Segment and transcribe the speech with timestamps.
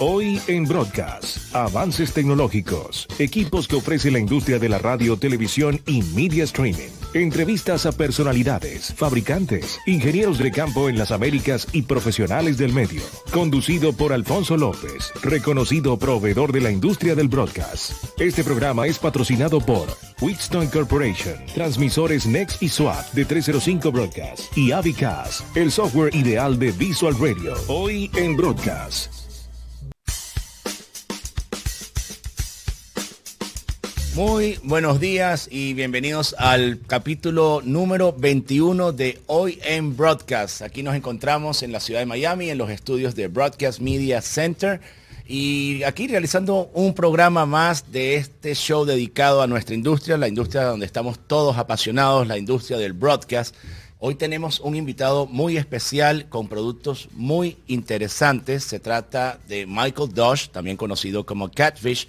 [0.00, 6.02] Hoy en Broadcast, avances tecnológicos, equipos que ofrece la industria de la radio, televisión y
[6.14, 6.90] media streaming.
[7.14, 13.02] Entrevistas a personalidades, fabricantes, ingenieros de campo en las Américas y profesionales del medio.
[13.32, 18.20] Conducido por Alfonso López, reconocido proveedor de la industria del broadcast.
[18.20, 19.88] Este programa es patrocinado por
[20.20, 26.70] Wheatstone Corporation, transmisores Next y SWAT de 305 Broadcast y Avicast, el software ideal de
[26.70, 27.54] Visual Radio.
[27.66, 29.17] Hoy en Broadcast.
[34.18, 40.60] Muy buenos días y bienvenidos al capítulo número 21 de Hoy en Broadcast.
[40.62, 44.80] Aquí nos encontramos en la ciudad de Miami, en los estudios de Broadcast Media Center.
[45.24, 50.64] Y aquí realizando un programa más de este show dedicado a nuestra industria, la industria
[50.64, 53.54] donde estamos todos apasionados, la industria del broadcast.
[54.00, 58.64] Hoy tenemos un invitado muy especial con productos muy interesantes.
[58.64, 62.08] Se trata de Michael Dosh, también conocido como Catfish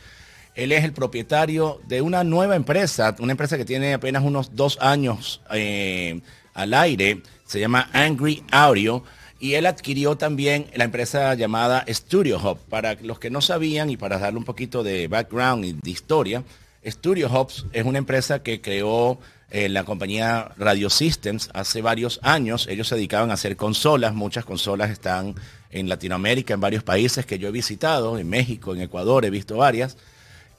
[0.55, 4.77] él es el propietario de una nueva empresa, una empresa que tiene apenas unos dos
[4.81, 6.21] años eh,
[6.53, 9.03] al aire, se llama Angry Audio,
[9.39, 12.59] y él adquirió también la empresa llamada Studio Hub.
[12.69, 16.43] Para los que no sabían y para darle un poquito de background y de historia,
[16.85, 19.19] Studio Hubs es una empresa que creó
[19.51, 22.67] eh, la compañía Radio Systems hace varios años.
[22.67, 25.35] Ellos se dedicaban a hacer consolas, muchas consolas están
[25.71, 29.57] en Latinoamérica, en varios países que yo he visitado, en México, en Ecuador, he visto
[29.57, 29.97] varias.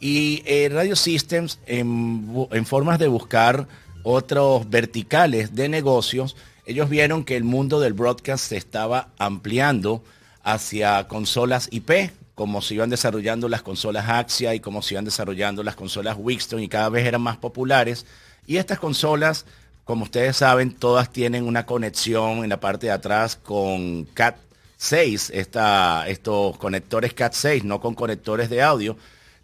[0.01, 3.69] Y eh, Radio Systems, en, formas de buscar
[4.03, 10.03] otros verticales de negocios, ellos vieron que el mundo del broadcast se estaba ampliando
[10.43, 15.63] hacia consolas IP, como se iban desarrollando las consolas Axia y como se iban desarrollando
[15.63, 18.07] las consolas Wixton y cada vez eran más populares.
[18.47, 19.45] Y estas consolas,
[19.85, 24.39] como ustedes saben, todas tienen una conexión en la parte de atrás con Cat
[24.79, 28.97] 6, estos conectores Cat 6, no con conectores de audio.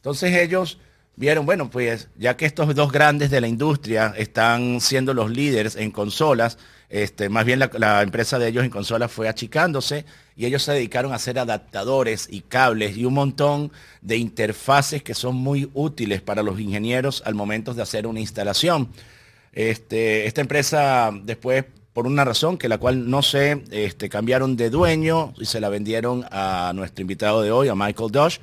[0.07, 0.79] Entonces ellos
[1.17, 5.75] vieron, bueno, pues ya que estos dos grandes de la industria están siendo los líderes
[5.75, 6.59] en consolas,
[6.89, 10.05] este, más bien la, empresa de ellos en consolas fue achicándose
[10.37, 15.13] y ellos se dedicaron a hacer adaptadores y cables y un montón de interfaces que
[15.13, 18.91] son muy útiles para los ingenieros al momento de hacer una instalación.
[19.53, 24.71] Este, esta empresa después, por una razón que la cual no sé, este, cambiaron de
[24.71, 28.39] dueño y se la vendieron a nuestro invitado de hoy, a Michael Dosh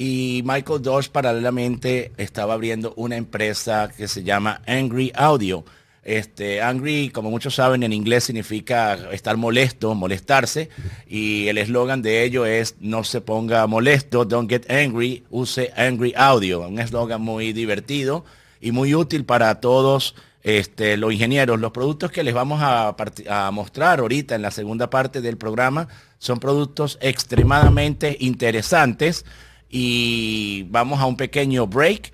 [0.00, 5.64] y Michael Dosh paralelamente estaba abriendo una empresa que se llama Angry Audio.
[6.04, 10.68] Este, angry, como muchos saben, en inglés significa estar molesto, molestarse.
[11.08, 16.14] Y el eslogan de ello es no se ponga molesto, don't get angry, use Angry
[16.16, 16.60] Audio.
[16.60, 18.24] Un eslogan muy divertido
[18.60, 21.58] y muy útil para todos este, los ingenieros.
[21.58, 25.88] Los productos que les vamos a mostrar ahorita en la segunda parte del programa
[26.20, 29.24] son productos extremadamente interesantes
[29.70, 32.12] y vamos a un pequeño break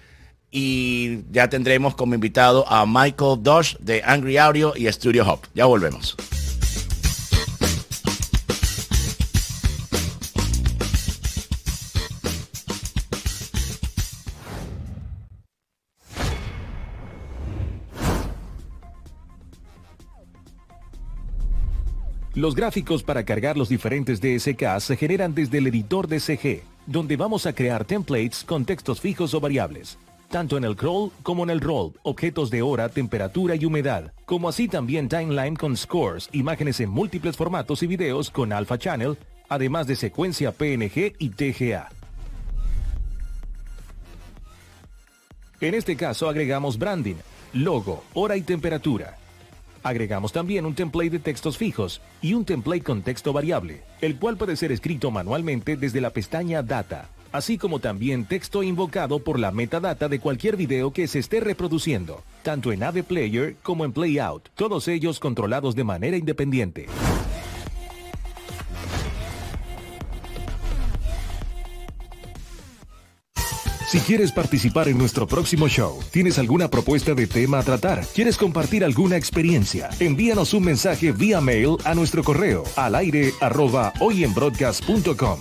[0.51, 5.41] y ya tendremos como invitado a Michael Dosh de Angry Audio y Studio Hop.
[5.55, 6.17] Ya volvemos.
[22.35, 27.17] Los gráficos para cargar los diferentes DSK se generan desde el editor de CG donde
[27.17, 29.99] vamos a crear templates con textos fijos o variables,
[30.31, 34.49] tanto en el crawl como en el roll, objetos de hora, temperatura y humedad, como
[34.49, 39.17] así también timeline con scores, imágenes en múltiples formatos y videos con Alpha Channel,
[39.49, 41.89] además de secuencia PNG y TGA.
[45.61, 47.17] En este caso agregamos branding,
[47.55, 49.17] logo, hora y temperatura.
[49.85, 54.39] Agregamos también un template de textos fijos y un template con texto variable, el cual
[54.39, 59.53] puede ser escrito manualmente desde la pestaña Data, así como también texto invocado por la
[59.53, 64.49] metadata de cualquier video que se esté reproduciendo, tanto en AV Player como en Playout,
[64.55, 66.87] todos ellos controlados de manera independiente.
[73.95, 78.37] Si quieres participar en nuestro próximo show, tienes alguna propuesta de tema a tratar, quieres
[78.37, 85.39] compartir alguna experiencia, envíanos un mensaje vía mail a nuestro correo al aire arroba hoyenbroadcast.com.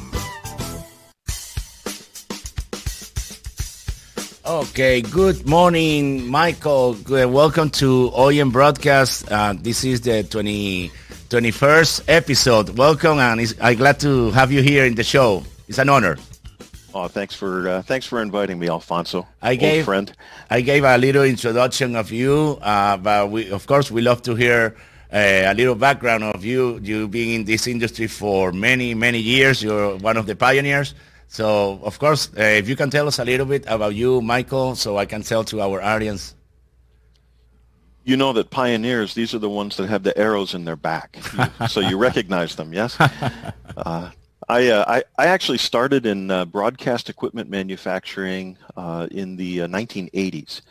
[4.43, 6.95] Okay, good morning, Michael.
[7.07, 9.31] Welcome to Oyen Broadcast.
[9.31, 10.91] Uh, this is the 20,
[11.29, 12.77] 21st episode.
[12.77, 15.41] Welcome, and I'm glad to have you here in the show.
[15.67, 16.19] It's an honor.
[16.93, 19.27] Oh, thanks for uh, thanks for inviting me, Alfonso.
[19.41, 20.13] I gave friend.
[20.49, 24.35] I gave a little introduction of you, uh, but we of course we love to
[24.35, 24.75] hear
[25.11, 26.79] uh, a little background of you.
[26.83, 29.63] You being in this industry for many many years.
[29.63, 30.93] You're one of the pioneers.
[31.29, 34.75] So, of course, uh, if you can tell us a little bit about you, Michael,
[34.75, 36.35] so I can tell to our audience.
[38.03, 41.17] You know that pioneers, these are the ones that have the arrows in their back.
[41.69, 42.99] so you recognize them, yes?
[44.49, 49.59] Uh, I, uh, I, I, actually started in uh, broadcast equipment manufacturing uh, in the
[49.59, 50.61] 1980s,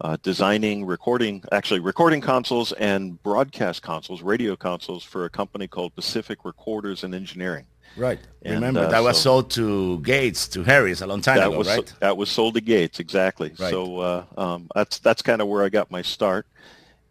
[0.00, 5.94] uh, designing, recording, actually recording consoles and broadcast consoles, radio consoles for a company called
[5.94, 7.66] Pacific Recorders and Engineering.
[7.96, 8.20] Right.
[8.42, 11.58] And, Remember, uh, that was so sold to Gates, to Harris a long time ago,
[11.58, 11.92] was, right?
[12.00, 13.52] That was sold to Gates, exactly.
[13.58, 13.70] Right.
[13.70, 16.46] So uh, um, that's that's kind of where I got my start.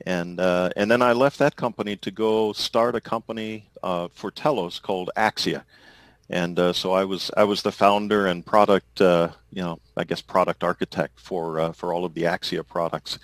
[0.05, 4.31] And uh, and then I left that company to go start a company uh, for
[4.31, 5.63] Telos called Axia.
[6.29, 10.03] And uh, so I was I was the founder and product, uh, you know, I
[10.03, 13.17] guess product architect for for all of the Axia products.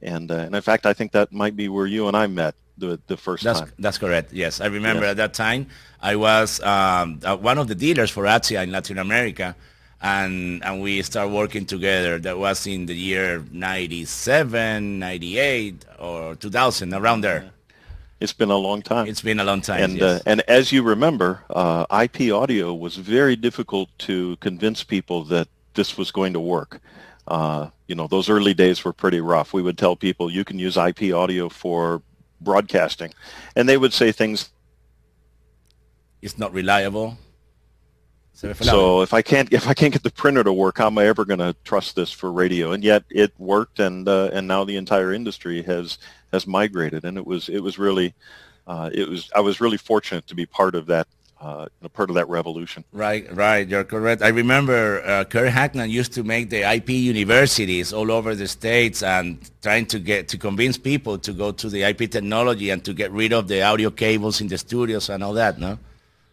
[0.00, 2.98] And and in fact, I think that might be where you and I met the
[3.06, 3.72] the first that's, time.
[3.78, 4.32] That's correct.
[4.32, 5.10] Yes, I remember yeah.
[5.10, 5.66] at that time
[6.00, 9.54] I was um, uh, one of the dealers for Axia in Latin America,
[10.00, 12.18] and and we started working together.
[12.18, 17.50] That was in the year 97, 98, or 2000, around there.
[18.20, 19.06] It's been a long time.
[19.06, 19.82] It's been a long time.
[19.82, 20.20] And yes.
[20.20, 25.48] uh, and as you remember, uh, IP audio was very difficult to convince people that
[25.74, 26.80] this was going to work.
[27.28, 29.52] Uh, you know, those early days were pretty rough.
[29.52, 32.02] We would tell people you can use IP audio for
[32.40, 33.12] broadcasting,
[33.54, 34.50] and they would say things.
[36.20, 37.18] It's not reliable.
[38.70, 41.06] So if I can't if I can't get the printer to work, how am I
[41.06, 42.70] ever going to trust this for radio?
[42.70, 45.98] And yet it worked, and uh, and now the entire industry has
[46.32, 48.14] has migrated, and it was it was really
[48.68, 51.08] uh, it was I was really fortunate to be part of that
[51.40, 52.84] uh, part of that revolution.
[52.92, 53.66] Right, right.
[53.66, 54.22] You're correct.
[54.22, 59.02] I remember uh, Kirk Harnack used to make the IP universities all over the states
[59.02, 62.92] and trying to get to convince people to go to the IP technology and to
[62.92, 65.58] get rid of the audio cables in the studios and all that.
[65.58, 65.78] No.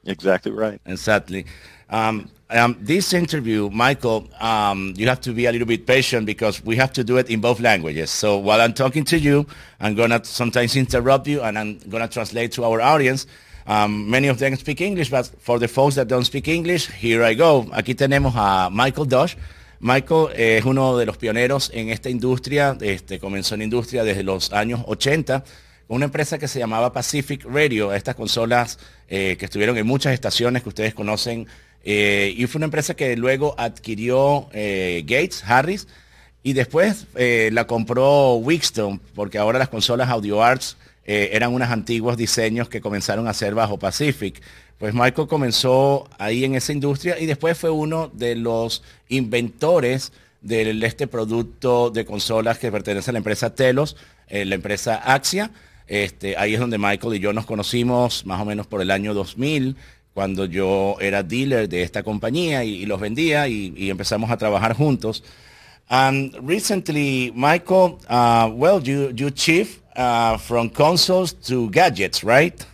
[0.06, 0.80] Exactly right.
[0.86, 1.46] Exactly.
[1.90, 6.64] Um, um, this interview, Michael, um, you have to be a little bit patient because
[6.64, 8.12] we have to do it in both languages.
[8.12, 9.46] So while I'm talking to you,
[9.80, 13.26] I'm going to sometimes interrupt you and I'm going to translate to our audience.
[13.68, 17.24] Um, many of them speak English, but for the folks that don't speak English, here
[17.24, 17.64] I go.
[17.74, 19.36] Aquí tenemos a Michael Dosch.
[19.80, 24.54] Michael es uno de los pioneros en esta industria, este, comenzó en industria desde los
[24.54, 25.44] años 80
[25.88, 30.14] con una empresa que se llamaba Pacific Radio, estas consolas eh, que estuvieron en muchas
[30.14, 31.48] estaciones que ustedes conocen,
[31.86, 35.88] eh, y fue una empresa que luego adquirió eh, Gates, Harris,
[36.44, 42.18] y después la compró Wixton, porque ahora las consolas Audio Arts eh, eran unos antiguos
[42.18, 44.42] diseños que comenzaron a hacer bajo Pacific.
[44.80, 50.12] Pues Michael comenzó ahí en esa industria y después fue uno de los inventores
[50.42, 53.96] de este producto de consolas que pertenece a la empresa Telos,
[54.28, 55.52] eh, la empresa Axia.
[55.88, 59.14] Este, ahí es donde Michael y yo nos conocimos más o menos por el año
[59.14, 59.76] 2000,
[60.16, 65.22] cuando yo era dealer de esta compañía y, los vendía y, empezamos a trabajar juntos.
[65.90, 72.66] And recently, Michael, uh, well, you, you chief uh, from consoles to gadgets, right?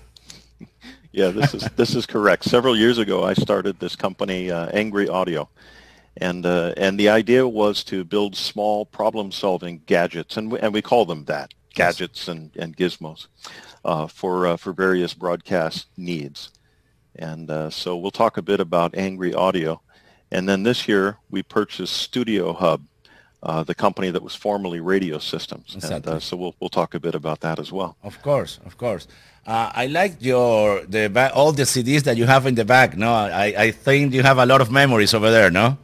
[1.13, 2.45] Yeah, this is this is correct.
[2.45, 5.49] Several years ago, I started this company, uh, Angry Audio,
[6.15, 10.81] and uh, and the idea was to build small problem-solving gadgets, and we, and we
[10.81, 13.27] call them that, gadgets and, and gizmos,
[13.83, 16.49] uh, for uh, for various broadcast needs.
[17.15, 19.81] And uh, so we'll talk a bit about Angry Audio,
[20.31, 22.85] and then this year we purchased Studio Hub,
[23.43, 25.75] uh, the company that was formerly Radio Systems.
[25.75, 25.95] Exactly.
[25.95, 27.97] And uh, so we'll we'll talk a bit about that as well.
[28.03, 29.07] Of course, of course.
[29.45, 32.95] Uh, I like your the all the CDs that you have in the back.
[32.95, 35.49] No, I, I think you have a lot of memories over there.
[35.51, 35.77] No.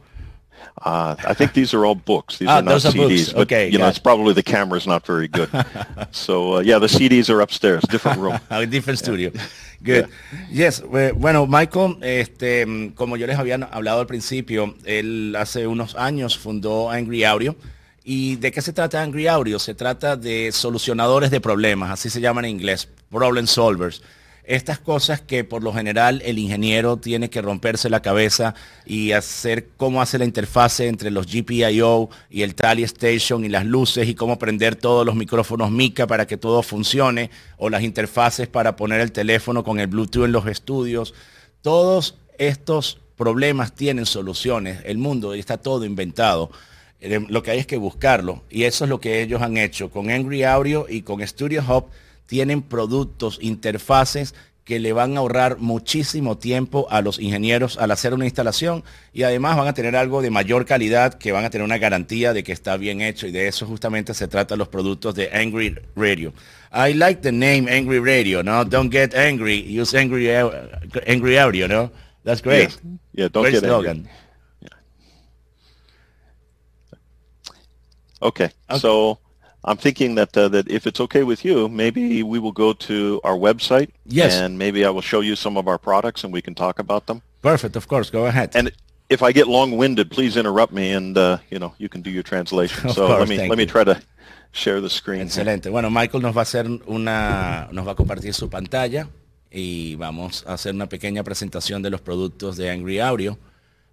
[0.82, 2.38] Uh, I think these are all books.
[2.38, 3.32] These ah, are not CDs.
[3.32, 5.50] But, okay, you know, it's probably the camera's not very good.
[6.10, 8.38] so uh, yeah, the CDs are upstairs, different room.
[8.50, 9.30] a different studio.
[9.82, 10.08] Good.
[10.50, 10.80] Yeah.
[10.80, 10.82] Yes.
[11.16, 16.90] Bueno, Michael, este, como yo les había hablado al principio, él hace unos años fundó
[16.90, 17.56] Angry Audio.
[18.04, 19.58] ¿Y de qué se trata Angry Audio?
[19.58, 24.02] Se trata de solucionadores de problemas, así se llaman en inglés, problem solvers
[24.48, 28.54] estas cosas que por lo general el ingeniero tiene que romperse la cabeza
[28.86, 33.66] y hacer cómo hace la interfase entre los GPIO y el Tally Station y las
[33.66, 38.48] luces y cómo prender todos los micrófonos Mica para que todo funcione o las interfaces
[38.48, 41.12] para poner el teléfono con el Bluetooth en los estudios.
[41.60, 44.80] Todos estos problemas tienen soluciones.
[44.86, 46.50] El mundo está todo inventado.
[47.00, 49.90] Eh, lo que hay es que buscarlo y eso es lo que ellos han hecho
[49.90, 51.90] con Angry Audio y con Studio Hub
[52.28, 58.12] tienen productos, interfaces que le van a ahorrar muchísimo tiempo a los ingenieros al hacer
[58.12, 61.64] una instalación y además van a tener algo de mayor calidad que van a tener
[61.64, 65.14] una garantía de que está bien hecho y de eso justamente se trata los productos
[65.14, 66.34] de Angry Radio.
[66.70, 68.62] I like the name Angry Radio, no?
[68.62, 70.28] Don't get angry, use Angry,
[71.06, 71.90] angry Audio, no?
[72.24, 72.78] That's great.
[73.14, 74.06] Yeah, don't get slogan.
[74.06, 74.10] angry.
[78.20, 78.50] Okay.
[78.78, 79.18] So
[79.64, 83.20] I'm thinking that uh, that if it's okay with you, maybe we will go to
[83.24, 83.90] our website.
[84.06, 84.34] Yes.
[84.34, 87.06] And maybe I will show you some of our products and we can talk about
[87.06, 87.22] them.
[87.42, 88.10] Perfect, of course.
[88.10, 88.50] Go ahead.
[88.54, 88.72] And
[89.08, 92.22] if I get long-winded, please interrupt me and uh, you know you can do your
[92.22, 92.86] translation.
[92.88, 94.00] Of so course, let me let me try to
[94.52, 95.18] share the screen.
[95.18, 95.26] here.
[95.26, 95.70] Excelente.
[95.70, 99.08] Bueno, Michael nos va a hacer una, nos va a compartir su pantalla
[99.50, 103.38] y vamos a hacer una pequeña presentación de los productos de Angry Audio.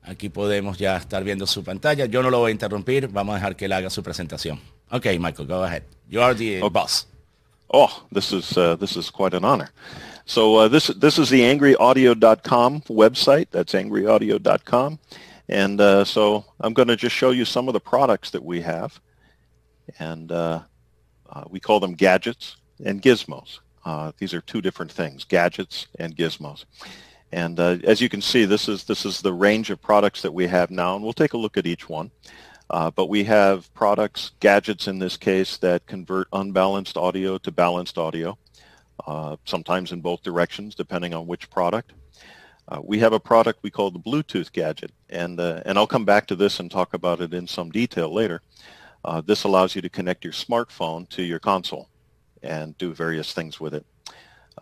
[0.03, 2.05] Aquí podemos ya estar viendo su pantalla.
[2.05, 3.07] Yo no lo voy a interrumpir.
[3.07, 4.60] Vamos a dejar que él haga su presentación.
[4.92, 5.84] Ok, Michael, go ahead.
[6.08, 7.06] You are the oh, boss.
[7.74, 9.70] Oh, this is uh, this is quite an honor.
[10.25, 13.48] So uh, this this is the angryaudio.com website.
[13.51, 15.00] That's angryaudio.com,
[15.50, 18.62] and uh, so I'm going to just show you some of the products that we
[18.62, 19.00] have,
[20.00, 20.62] and uh,
[21.30, 23.60] uh, we call them gadgets and gizmos.
[23.84, 26.65] Uh, these are two different things: gadgets and gizmos.
[27.32, 30.48] And as you can see, this is this is the range of products that we
[30.48, 32.12] have now, and we'll take a look at each one.
[32.69, 37.98] Uh, but we have products, gadgets in this case, that convert unbalanced audio to balanced
[37.98, 38.38] audio,
[39.05, 41.93] uh, sometimes in both directions, depending on which product.
[42.67, 46.05] Uh, we have a product we call the Bluetooth gadget, and, uh, and I'll come
[46.05, 48.41] back to this and talk about it in some detail later.
[49.03, 51.89] Uh, this allows you to connect your smartphone to your console
[52.41, 53.86] and do various things with it.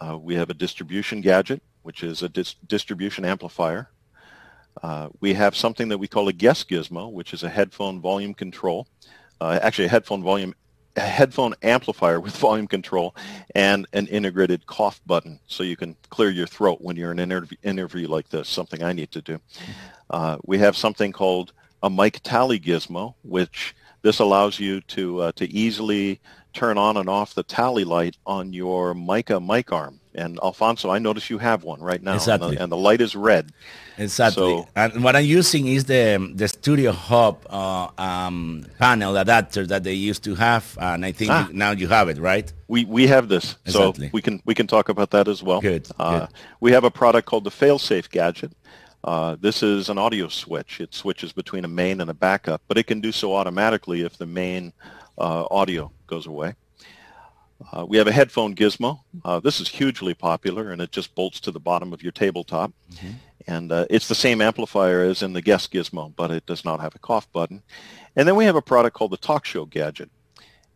[0.01, 3.89] Uh, we have a distribution gadget, which is a dis- distribution amplifier.
[4.81, 8.33] Uh, we have something that we call a guest gizmo, which is a headphone volume
[8.33, 8.87] control.
[9.39, 10.53] Uh, actually, a headphone volume,
[10.95, 13.15] a headphone amplifier with volume control,
[13.55, 17.31] and an integrated cough button, so you can clear your throat when you're in an
[17.31, 18.49] interview, interview like this.
[18.49, 19.39] Something I need to do.
[20.09, 25.31] Uh, we have something called a mic tally gizmo, which this allows you to uh,
[25.33, 26.19] to easily
[26.53, 29.99] turn on and off the tally light on your Mika mic arm.
[30.15, 33.15] And Alfonso, I notice you have one right now, and the- and the light is
[33.15, 33.51] red.
[33.97, 34.43] Exactly.
[34.43, 39.83] So- and what I'm using is the the Studio Hub uh, um, panel adapter that
[39.83, 41.47] they used to have, and I think Ah.
[41.51, 42.51] now you have it, right?
[42.67, 44.07] We we have this, Exactly.
[44.07, 45.61] so we can we can talk about that as well.
[45.61, 46.27] Good, Uh, good.
[46.59, 48.51] We have a product called the Failsafe gadget.
[49.03, 50.79] Uh, this is an audio switch.
[50.79, 54.17] It switches between a main and a backup, but it can do so automatically if
[54.17, 54.73] the main
[55.17, 56.53] uh, audio goes away.
[57.71, 58.99] Uh, we have a headphone gizmo.
[59.23, 62.71] Uh, this is hugely popular, and it just bolts to the bottom of your tabletop.
[63.47, 66.79] And uh, it's the same amplifier as in the guest gizmo, but it does not
[66.79, 67.61] have a cough button.
[68.15, 70.09] And then we have a product called the Talk Show gadget.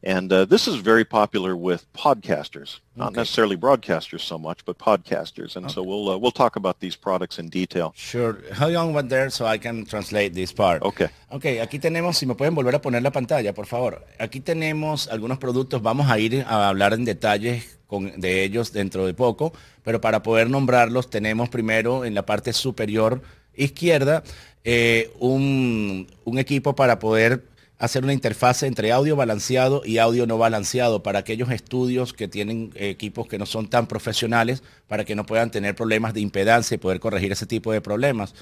[0.04, 3.22] And uh, this is very popular with podcasters, not Okay.
[3.22, 5.56] necessarily broadcasters so much, but podcasters.
[5.56, 7.94] And so we'll uh, we'll talk about these products in detail.
[7.96, 8.38] Sure.
[8.60, 10.84] Hold on one there so I can translate this part.
[10.84, 11.08] Okay.
[11.32, 14.06] Ok, aquí tenemos, si me pueden volver a poner la pantalla, por favor.
[14.20, 19.06] Aquí tenemos algunos productos, vamos a ir a hablar en detalles con, de ellos dentro
[19.06, 19.52] de poco,
[19.84, 23.22] pero para poder nombrarlos tenemos primero en la parte superior
[23.56, 24.24] izquierda
[24.64, 27.44] eh, un, un equipo para poder
[27.80, 32.72] hacer una interfase entre audio balanceado y audio no balanceado para aquellos estudios que tienen
[32.76, 36.76] eh, equipos que no son tan profesionales para que no puedan tener problemas de impedancia
[36.76, 38.34] y poder corregir ese tipo de problemas.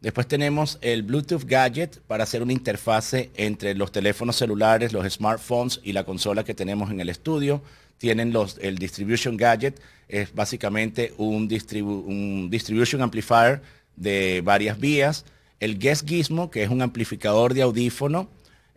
[0.00, 5.80] Después tenemos el Bluetooth Gadget para hacer una interfase entre los teléfonos celulares, los smartphones
[5.82, 7.62] y la consola que tenemos en el estudio.
[7.96, 13.62] Tienen el Distribution Gadget, es básicamente un, distribu- un Distribution Amplifier
[13.96, 15.24] de varias vías.
[15.58, 18.28] El Guest Gizmo, que es un amplificador de audífono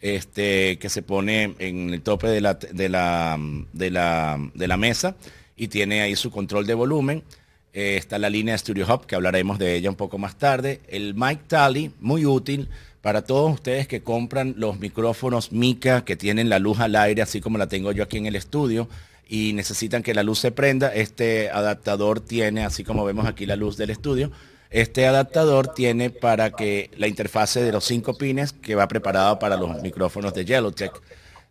[0.01, 3.39] este, que se pone en el tope de la, de la,
[3.73, 5.15] de la, de la mesa
[5.55, 7.23] y tiene ahí su control de volumen.
[7.73, 10.81] Eh, está la línea Studio Hub, que hablaremos de ella un poco más tarde.
[10.87, 12.69] El Mic Tally, muy útil
[13.01, 17.39] para todos ustedes que compran los micrófonos Mica que tienen la luz al aire, así
[17.39, 18.89] como la tengo yo aquí en el estudio,
[19.29, 20.93] y necesitan que la luz se prenda.
[20.93, 24.31] Este adaptador tiene, así como vemos aquí la luz del estudio,
[24.69, 29.57] este adaptador tiene para que la interfase de los cinco pines que va preparado para
[29.57, 30.91] los micrófonos de Yellowtech.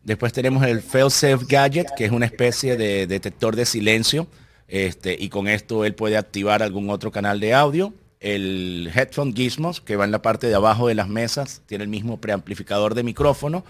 [0.04, 4.28] Después tenemos el Failsafe Gadget, que es una especie de detector de silencio.
[4.68, 7.92] Este, y con esto él puede activar algún otro canal de audio.
[8.20, 11.90] El Headphone Gizmos, que va en la parte de abajo de las mesas, tiene el
[11.90, 13.64] mismo preamplificador de micrófono.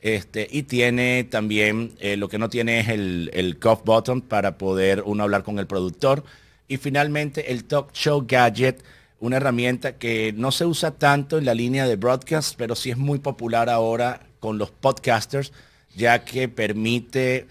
[0.00, 4.58] Este, y tiene también, eh, lo que no tiene es el, el cough button para
[4.58, 6.24] poder uno hablar con el productor.
[6.70, 8.84] Y finalmente el Talk Show Gadget,
[9.18, 12.96] una herramienta que no se usa tanto en la línea de broadcast, pero sí es
[12.96, 15.52] muy popular ahora con los podcasters,
[15.96, 17.48] ya que permite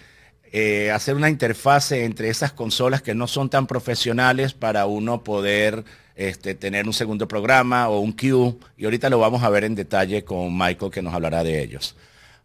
[0.54, 5.84] eh, hacer una interfase entre esas consolas que no son tan profesionales para uno poder
[6.16, 8.56] este, tener un segundo programa o un queue.
[8.78, 11.94] Y ahorita lo vamos a ver en detalle con Michael que nos hablará de ellos.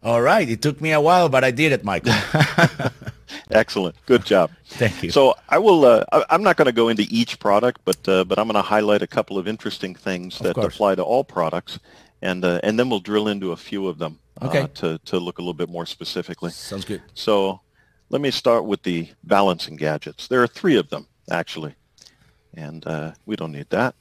[0.01, 2.13] All right, it took me a while, but I did it, Michael.
[3.51, 3.95] Excellent.
[4.05, 4.51] Good job.
[4.65, 5.11] Thank you.
[5.11, 5.85] So I will.
[5.85, 8.55] Uh, I, am not going to go into each product, but uh, but I'm going
[8.55, 11.79] to highlight a couple of interesting things that apply to all products,
[12.21, 14.67] and uh, and then we'll drill into a few of them uh, okay.
[14.75, 16.51] to to look a little bit more specifically.
[16.51, 17.01] Sounds good.
[17.13, 17.61] So
[18.09, 20.27] let me start with the balancing gadgets.
[20.27, 21.75] There are three of them actually,
[22.53, 23.95] and uh, we don't need that.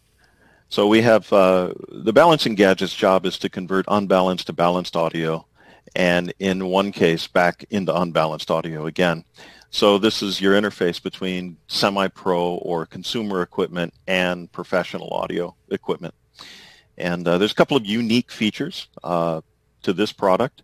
[0.68, 5.46] So we have uh, the balancing gadget's job is to convert unbalanced to balanced audio
[5.94, 9.24] and in one case back into unbalanced audio again.
[9.70, 16.14] So this is your interface between semi-pro or consumer equipment and professional audio equipment.
[16.96, 19.40] And uh, there's a couple of unique features uh,
[19.82, 20.62] to this product.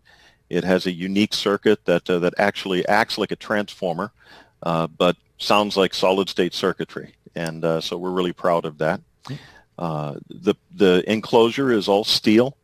[0.48, 4.12] It has a unique circuit that, uh, that actually acts like a transformer,
[4.62, 7.14] uh, but sounds like solid-state circuitry.
[7.34, 9.00] And uh, so we're really proud of that.
[9.76, 12.56] Uh, the, the enclosure is all steel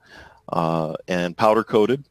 [1.09, 2.05] and powder-coated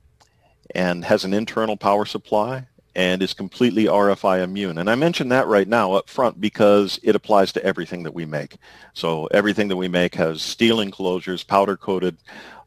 [0.75, 4.77] and has an internal power supply and is completely RFI immune.
[4.77, 8.25] And I mention that right now up front because it applies to everything that we
[8.25, 8.57] make.
[8.93, 12.17] So everything that we make has steel enclosures, powder coated.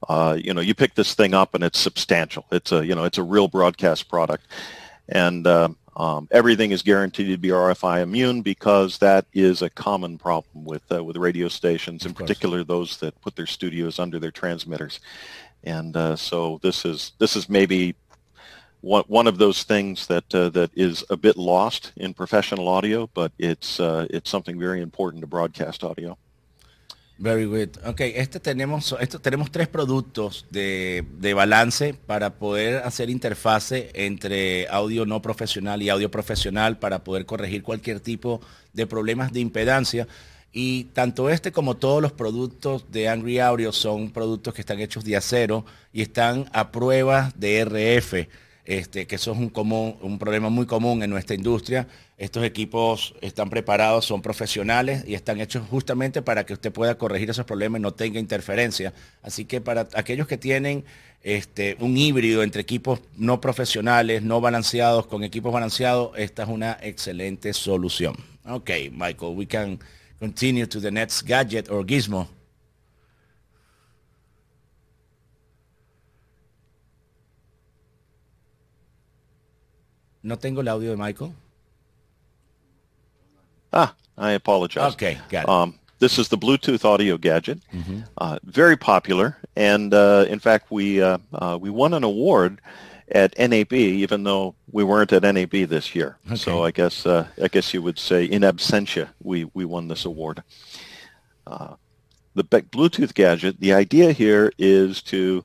[0.09, 2.45] Uh, you know, you pick this thing up and it's substantial.
[2.53, 4.47] It's a, you know, it's a real broadcast product.
[5.09, 10.17] And uh, um, everything is guaranteed to be RFI immune because that is a common
[10.19, 14.31] problem with uh, with radio stations, in particular those that put their studios under their
[14.31, 15.01] transmitters.
[15.65, 17.95] And uh, so this is this is maybe
[18.81, 23.09] one one of those things that uh, that is a bit lost in professional audio,
[23.15, 26.17] but it's uh, it's something very important to broadcast audio.
[27.21, 27.77] Very good.
[27.85, 34.69] Okay, este tenemos, esto, tenemos tres productos de, de, balance para poder hacer interfase entre
[34.69, 38.41] audio no profesional y audio profesional para poder corregir cualquier tipo
[38.73, 40.07] de problemas de impedancia.
[40.61, 45.05] Y tanto este como todos los productos de Angry Audio son productos que están hechos
[45.05, 48.29] de acero y están a prueba de RF,
[48.65, 51.87] este, que eso es un, común, un problema muy común en nuestra industria.
[52.17, 57.31] Estos equipos están preparados, son profesionales y están hechos justamente para que usted pueda corregir
[57.31, 58.93] esos problemas y no tenga interferencia.
[59.23, 60.85] Así que para aquellos que tienen
[61.23, 66.77] este, un híbrido entre equipos no profesionales, no balanceados, con equipos balanceados, esta es una
[66.83, 68.17] excelente solución.
[68.45, 69.79] Ok, Michael, we can...
[70.21, 72.29] continue to the next gadget or gizmo.
[80.23, 81.35] No tengo el audio de Michael.
[83.73, 84.93] Ah, I apologize.
[84.93, 85.49] Okay, got it.
[85.49, 88.01] Um, this is the Bluetooth audio gadget, mm-hmm.
[88.19, 92.61] uh, very popular, and uh, in fact, we uh, uh we won an award
[93.13, 96.19] at NAB, even though we weren't at NAB this year.
[96.27, 96.37] Okay.
[96.37, 100.05] So I guess uh, I guess you would say in absentia we we won this
[100.05, 100.43] award.
[101.47, 101.75] Uh,
[102.35, 103.59] the Bluetooth gadget.
[103.61, 105.45] The idea here is to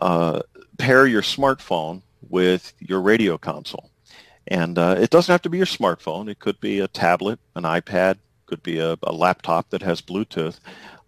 [0.00, 0.40] uh,
[0.78, 3.90] pair your smartphone with your radio console,
[4.48, 6.30] and uh, it doesn't have to be your smartphone.
[6.30, 10.58] It could be a tablet, an iPad, could be a, a laptop that has Bluetooth.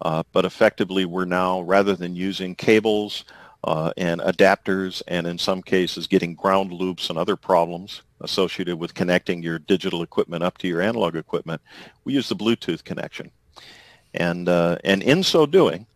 [0.02, 3.24] Uh, but effectively, we're now rather than using cables
[3.64, 8.94] uh, and adapters and in some cases getting ground loops and other problems associated with
[8.94, 11.60] connecting your digital equipment up to your analog equipment,
[12.04, 13.30] we use the Bluetooth connection.
[14.14, 15.86] And, uh, and in so doing,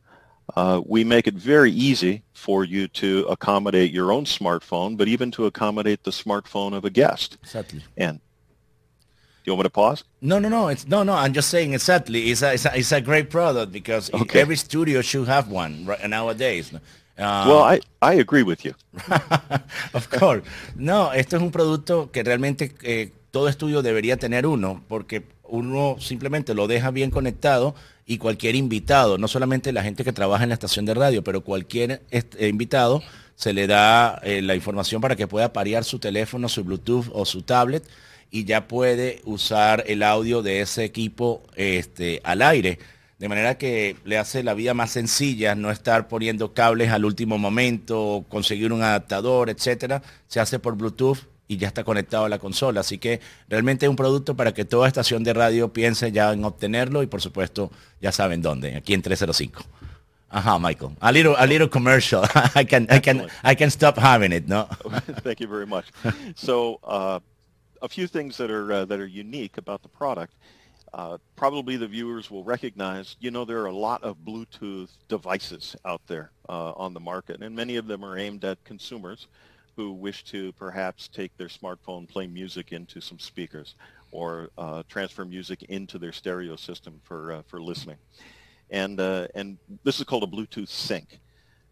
[0.56, 5.30] uh, we make it very easy for you to accommodate your own smartphone, but even
[5.32, 7.38] to accommodate the smartphone of a guest.
[7.42, 7.82] Exactly.
[7.96, 10.04] And do you want me to pause?
[10.20, 10.68] No, no, no.
[10.68, 11.14] It's no, no.
[11.14, 12.30] I'm just saying exactly.
[12.30, 14.40] It's a, it's a, it's a great product because okay.
[14.40, 16.72] every studio should have one right, nowadays.
[17.20, 18.72] Uh, well, I, I agree with you.
[19.92, 20.42] of course.
[20.74, 25.96] No, esto es un producto que realmente eh, todo estudio debería tener uno, porque uno
[25.98, 27.74] simplemente lo deja bien conectado
[28.06, 31.42] y cualquier invitado, no solamente la gente que trabaja en la estación de radio, pero
[31.42, 33.02] cualquier este, invitado
[33.34, 37.24] se le da eh, la información para que pueda parear su teléfono, su Bluetooth o
[37.24, 37.84] su tablet
[38.30, 42.78] y ya puede usar el audio de ese equipo este, al aire
[43.20, 47.36] de manera que le hace la vida más sencilla, no estar poniendo cables al último
[47.36, 50.02] momento, conseguir un adaptador, etcétera.
[50.26, 52.80] Se hace por Bluetooth y ya está conectado a la consola.
[52.80, 56.46] Así que realmente es un producto para que toda estación de radio piense ya en
[56.46, 59.64] obtenerlo y por supuesto ya saben dónde, aquí en 305.
[60.30, 60.92] Ajá, Michael.
[61.00, 62.22] A little, a little commercial.
[62.54, 64.46] I can, I can, I can stop having it.
[64.46, 64.66] No.
[65.22, 65.84] Thank you very much.
[66.36, 67.20] So, uh,
[67.82, 70.32] a few things that are uh, that are unique about the product.
[70.92, 75.76] Uh, probably the viewers will recognize, you know, there are a lot of Bluetooth devices
[75.84, 79.28] out there uh, on the market, and many of them are aimed at consumers
[79.76, 83.76] who wish to perhaps take their smartphone, play music into some speakers,
[84.10, 87.96] or uh, transfer music into their stereo system for uh, for listening.
[88.70, 91.20] And uh, and this is called a Bluetooth sink,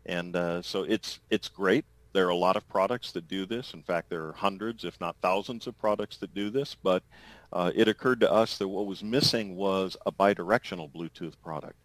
[0.06, 3.74] and so it's it's great there are a lot of products that do this.
[3.74, 7.02] In fact, there are hundreds, if not thousands of products that do this, but
[7.52, 11.76] uh, it occurred to us that what was missing was a bidirectional Bluetooth product,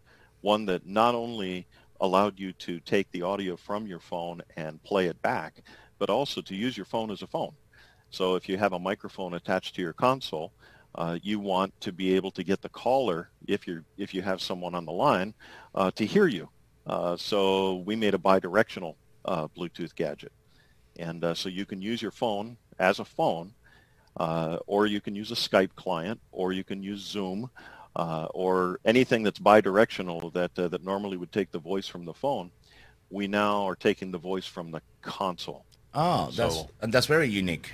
[0.41, 1.67] one that not only
[2.01, 5.61] allowed you to take the audio from your phone and play it back,
[5.99, 7.53] but also to use your phone as a phone.
[8.09, 10.51] So if you have a microphone attached to your console,
[10.95, 14.41] uh, you want to be able to get the caller, if you if you have
[14.41, 15.33] someone on the line,
[15.73, 16.49] uh, to hear you.
[16.85, 18.95] Uh, so we made a bidirectional
[19.25, 20.31] uh, Bluetooth gadget,
[20.99, 23.53] and uh, so you can use your phone as a phone,
[24.17, 27.49] uh, or you can use a Skype client, or you can use Zoom,
[27.95, 32.13] uh, or anything that's bidirectional that uh, that normally would take the voice from the
[32.13, 32.51] phone.
[33.09, 35.65] We now are taking the voice from the console.
[35.93, 37.71] Oh, that's that's very unique.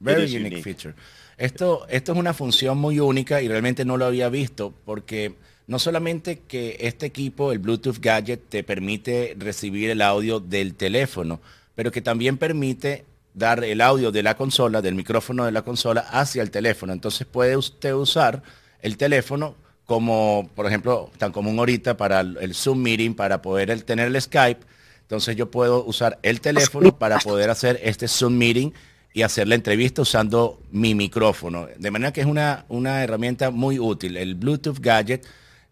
[0.00, 0.94] Very unique, unique, feature.
[1.38, 5.34] Esto, esto es una función muy única y realmente no lo había visto porque
[5.66, 11.40] no solamente que este equipo, el Bluetooth Gadget, te permite recibir el audio del teléfono,
[11.74, 13.04] pero que también permite
[13.36, 16.94] dar el audio de la consola, del micrófono de la consola hacia el teléfono.
[16.94, 18.42] Entonces puede usted usar
[18.80, 24.08] el teléfono como, por ejemplo, tan común ahorita para el Zoom Meeting, para poder tener
[24.08, 24.60] el Skype.
[25.02, 28.72] Entonces yo puedo usar el teléfono para poder hacer este Zoom Meeting
[29.12, 31.68] y hacer la entrevista usando mi micrófono.
[31.78, 34.16] De manera que es una, una herramienta muy útil.
[34.16, 35.26] El Bluetooth Gadget,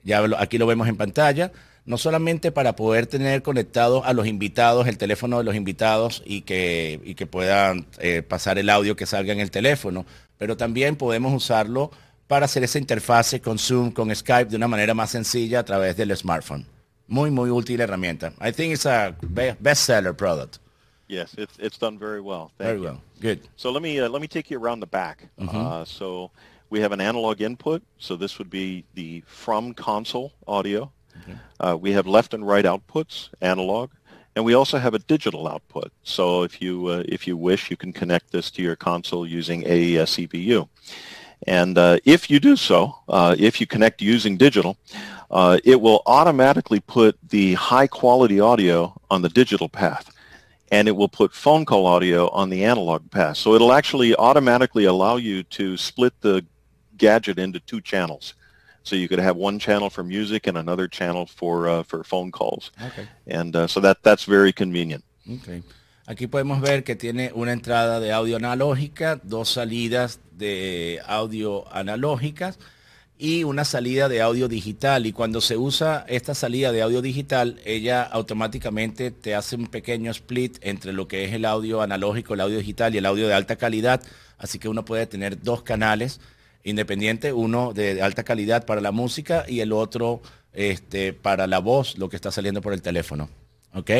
[0.05, 1.51] ya aquí lo vemos en pantalla,
[1.87, 6.43] no solamente para poder tener conectados a los invitados, el teléfono de los invitados y
[6.43, 10.07] que, que puedan eh, pasar el audio que salga en el teléfono,
[10.39, 11.91] pero también podemos usarlo
[12.27, 15.97] para hacer esa interfase con Zoom, con Skype de una manera más sencilla a través
[15.97, 16.67] del smartphone.
[17.07, 18.33] Muy, muy útil herramienta.
[18.41, 19.15] I think it's a
[19.61, 20.59] best seller product.
[21.07, 22.51] Yes, it's it's done very well.
[22.57, 22.85] Thank very you.
[22.85, 23.01] well.
[23.21, 23.41] Good.
[23.57, 25.29] So let me uh, let me take you around the back.
[25.39, 25.55] Mm-hmm.
[25.55, 26.31] Uh, so
[26.71, 27.83] we have an analog input.
[27.99, 30.91] So this would be the from console audio.
[31.61, 33.91] Uh, we have left and right outputs, analog,
[34.37, 35.93] and we also have a digital output.
[36.03, 39.65] So if you uh, if you wish, you can connect this to your console using
[39.65, 40.69] AES EBU.
[41.47, 44.77] And uh, if you do so, uh, if you connect using digital,
[45.65, 50.15] it will automatically put the high quality audio on the digital path
[50.75, 53.37] and it will put phone call audio on the analog path.
[53.37, 56.45] So it'll actually automatically allow you to split the
[56.97, 58.35] gadget into two channels.
[58.85, 62.31] So you could have one channel for music and another channel for uh, for phone
[62.31, 62.71] calls.
[62.81, 63.09] Okay.
[63.27, 65.03] And uh, so that that's very convenient.
[65.27, 65.63] Okay.
[66.07, 72.59] Aquí podemos ver que tiene una entrada de audio analógica, dos salidas de audio analógicas
[73.17, 75.07] y una salida de audio digital.
[75.07, 80.11] Y cuando se usa esta salida de audio digital, ella automáticamente te hace un pequeño
[80.11, 83.33] split entre lo que es el audio analógico, el audio digital y el audio de
[83.33, 84.03] alta calidad.
[84.37, 86.21] Así que uno puede tener dos canales
[86.65, 90.21] independientes, uno de alta calidad para la música y el otro
[90.53, 93.29] este, para la voz, lo que está saliendo por el teléfono.
[93.75, 93.91] ¿Ok?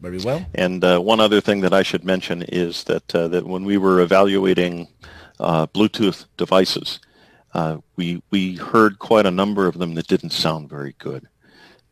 [0.00, 0.44] Very well.
[0.54, 3.78] And uh, one other thing that I should mention is that, uh, that when we
[3.78, 4.88] were evaluating
[5.38, 6.98] uh, Bluetooth devices,
[7.54, 11.28] uh, we we heard quite a number of them that didn't sound very good.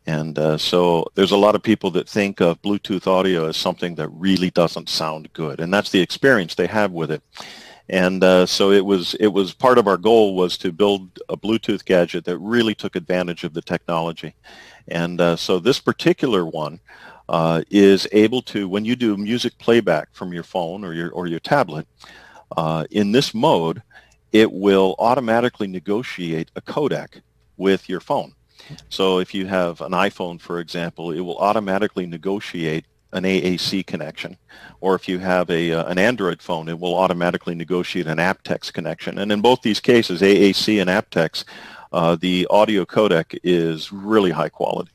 [0.06, 3.94] And uh, so there's a lot of people that think of Bluetooth audio as something
[3.96, 7.22] that really doesn't sound good, and that's the experience they have with it.
[7.90, 11.36] And uh, so it was it was part of our goal was to build a
[11.36, 14.34] Bluetooth gadget that really took advantage of the technology.
[14.86, 16.78] And uh, so this particular one
[17.28, 21.26] uh, is able to, when you do music playback from your phone or your or
[21.26, 21.86] your tablet,
[22.56, 23.82] uh, in this mode,
[24.30, 27.20] it will automatically negotiate a codec
[27.56, 28.32] with your phone.
[28.88, 34.36] So if you have an iPhone, for example, it will automatically negotiate an AAC connection.
[34.80, 38.72] Or if you have a, uh, an Android phone, it will automatically negotiate an aptX
[38.72, 39.18] connection.
[39.18, 41.44] And in both these cases, AAC and aptX,
[41.92, 44.92] uh, the audio codec is really high quality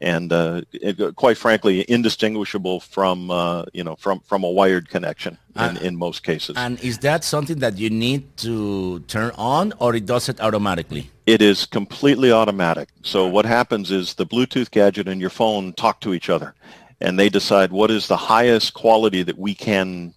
[0.00, 5.36] and uh, it, quite frankly indistinguishable from uh, you know from from a wired connection
[5.56, 6.56] in, uh, in most cases.
[6.56, 11.10] And is that something that you need to turn on, or it does it automatically?
[11.26, 12.88] It is completely automatic.
[13.02, 16.54] So what happens is the Bluetooth gadget and your phone talk to each other,
[17.00, 20.14] and they decide what is the highest quality that we can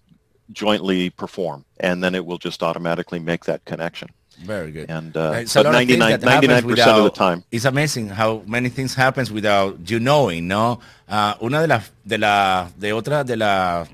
[0.52, 4.08] jointly perform, and then it will just automatically make that connection.
[4.38, 4.90] Very good.
[4.90, 7.44] And uh, but 99, 99% without, of the time.
[7.50, 10.80] It's amazing how many things happens without you knowing, ¿no?
[11.08, 13.88] Uh, una de las de la de otra de las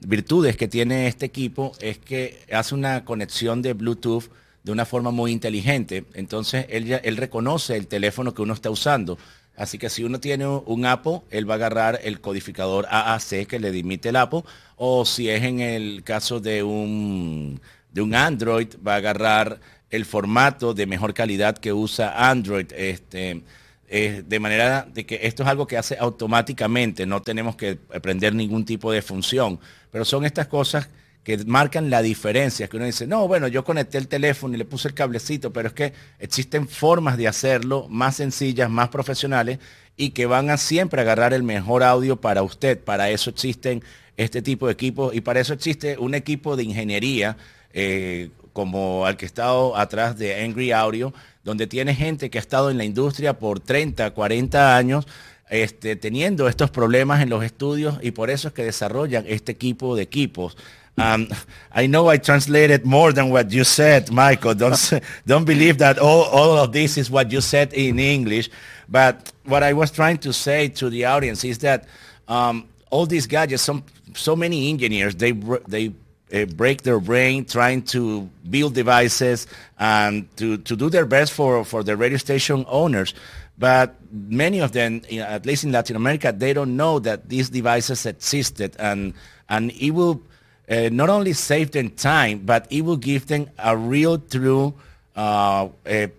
[0.00, 4.24] virtudes que tiene este equipo es que hace una conexión de Bluetooth
[4.64, 6.04] de una forma muy inteligente.
[6.14, 9.16] Entonces él ya, él reconoce el teléfono que uno está usando.
[9.56, 13.58] Así que si uno tiene un Apple, él va a agarrar el codificador AAC que
[13.58, 14.42] le dimite el Apple,
[14.76, 19.58] o si es en el caso de un de un Android, va a agarrar
[19.90, 22.66] el formato de mejor calidad que usa Android.
[22.76, 23.42] Este,
[23.88, 28.64] de manera de que esto es algo que hace automáticamente, no tenemos que aprender ningún
[28.64, 30.90] tipo de función, pero son estas cosas
[31.26, 34.64] que marcan la diferencia, que uno dice, no, bueno, yo conecté el teléfono y le
[34.64, 39.58] puse el cablecito, pero es que existen formas de hacerlo más sencillas, más profesionales
[39.96, 42.78] y que van a siempre agarrar el mejor audio para usted.
[42.78, 43.82] Para eso existen
[44.16, 47.36] este tipo de equipos y para eso existe un equipo de ingeniería
[47.72, 51.12] eh, como al que he estado atrás de Angry Audio,
[51.42, 55.08] donde tiene gente que ha estado en la industria por 30, 40 años,
[55.50, 59.96] este, teniendo estos problemas en los estudios y por eso es que desarrollan este equipo
[59.96, 60.56] de equipos.
[60.98, 61.28] Um,
[61.72, 64.54] I know I translated more than what you said, Michael.
[64.54, 64.92] Don't
[65.26, 68.48] don't believe that all, all of this is what you said in English.
[68.88, 71.86] But what I was trying to say to the audience is that
[72.28, 75.32] um, all these gadgets, some so many engineers, they
[75.68, 75.92] they
[76.32, 79.46] uh, break their brain trying to build devices
[79.78, 83.14] and to, to do their best for, for the radio station owners.
[83.58, 88.04] But many of them, at least in Latin America, they don't know that these devices
[88.06, 89.14] existed and,
[89.48, 90.20] and it will
[90.68, 94.74] uh, not only save them time, but it will give them a real, true,
[95.14, 95.68] uh,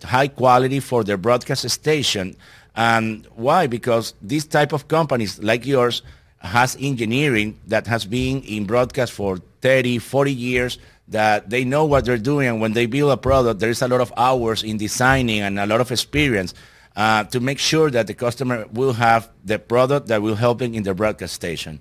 [0.04, 2.36] high quality for their broadcast station.
[2.74, 3.66] And why?
[3.66, 6.02] Because these type of companies like yours
[6.38, 12.04] has engineering that has been in broadcast for 30, 40 years that they know what
[12.04, 12.48] they're doing.
[12.48, 15.58] And when they build a product, there is a lot of hours in designing and
[15.58, 16.54] a lot of experience
[16.96, 20.74] uh, to make sure that the customer will have the product that will help them
[20.74, 21.80] in their broadcast station.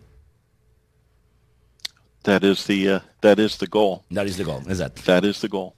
[2.28, 4.04] That is the uh, that is the goal.
[4.12, 4.62] That is the goal.
[4.68, 4.98] Is that?
[5.08, 5.76] That is the goal.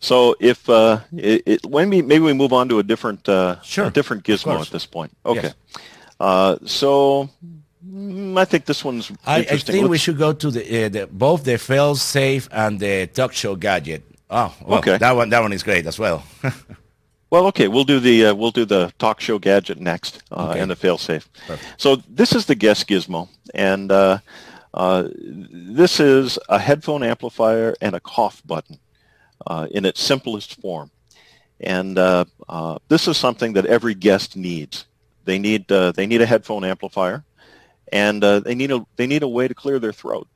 [0.00, 3.62] So if uh, it, it, when we maybe we move on to a different uh,
[3.62, 3.86] sure.
[3.86, 5.16] a different gizmo at this point.
[5.24, 5.44] Okay.
[5.44, 5.54] Yes.
[6.20, 7.30] Uh, so
[7.82, 9.88] mm, I think this one's I, I think Let's...
[9.88, 13.56] we should go to the, uh, the, both the fail safe and the talk show
[13.56, 14.02] gadget.
[14.28, 14.98] Oh, well, okay.
[14.98, 16.22] That one that one is great as well.
[17.30, 20.60] Well, okay, we'll do the uh, we'll do the talk show gadget next uh, okay.
[20.60, 21.26] and the failsafe.
[21.76, 24.18] So this is the guest gizmo, and uh,
[24.74, 28.78] uh, this is a headphone amplifier and a cough button
[29.46, 30.90] uh, in its simplest form.
[31.60, 34.86] And uh, uh this is something that every guest needs.
[35.24, 37.24] They need uh, they need a headphone amplifier,
[37.92, 40.28] and uh, they need a they need a way to clear their throat.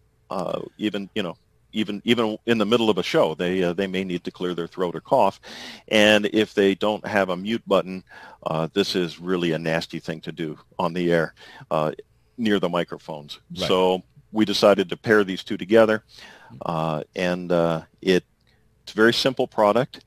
[0.79, 1.37] even you know
[1.73, 4.55] even even in the middle of a show, they uh, they may need to clear
[4.55, 5.41] their throat or cough,
[5.89, 8.05] and if they don't have a mute button,
[8.47, 11.35] uh, this is really a nasty thing to do on the air
[11.71, 11.93] uh,
[12.37, 13.41] near the microphones.
[13.59, 13.69] Right.
[13.69, 16.03] So we decided to pair these two together,
[16.65, 18.25] uh, and uh, it,
[18.83, 20.05] it's a very simple product.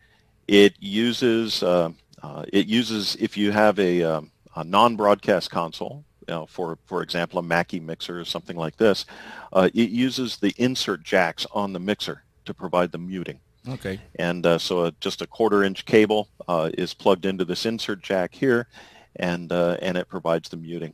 [0.48, 6.34] It uses uh, uh it uses if you have a, um, a non-broadcast console, you
[6.34, 9.06] know, for for example a Mackie mixer or something like this,
[9.54, 13.40] uh, it uses the insert jacks on the mixer to provide the muting.
[13.68, 14.00] Okay.
[14.20, 18.36] And uh, so a, just a quarter inch cable is plugged into this insert jack
[18.36, 18.68] here,
[19.16, 20.94] and and it provides the muting.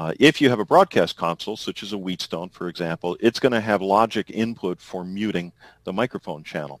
[0.00, 3.52] Uh, if you have a broadcast console, such as a Wheatstone, for example, it's going
[3.52, 5.52] to have logic input for muting
[5.84, 6.80] the microphone channel.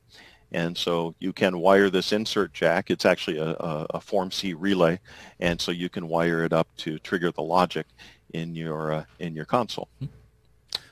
[0.52, 2.90] And so you can wire this insert jack.
[2.90, 5.00] It's actually a, a, a Form C relay,
[5.38, 7.86] and so you can wire it up to trigger the logic
[8.32, 9.88] in your uh, in your console.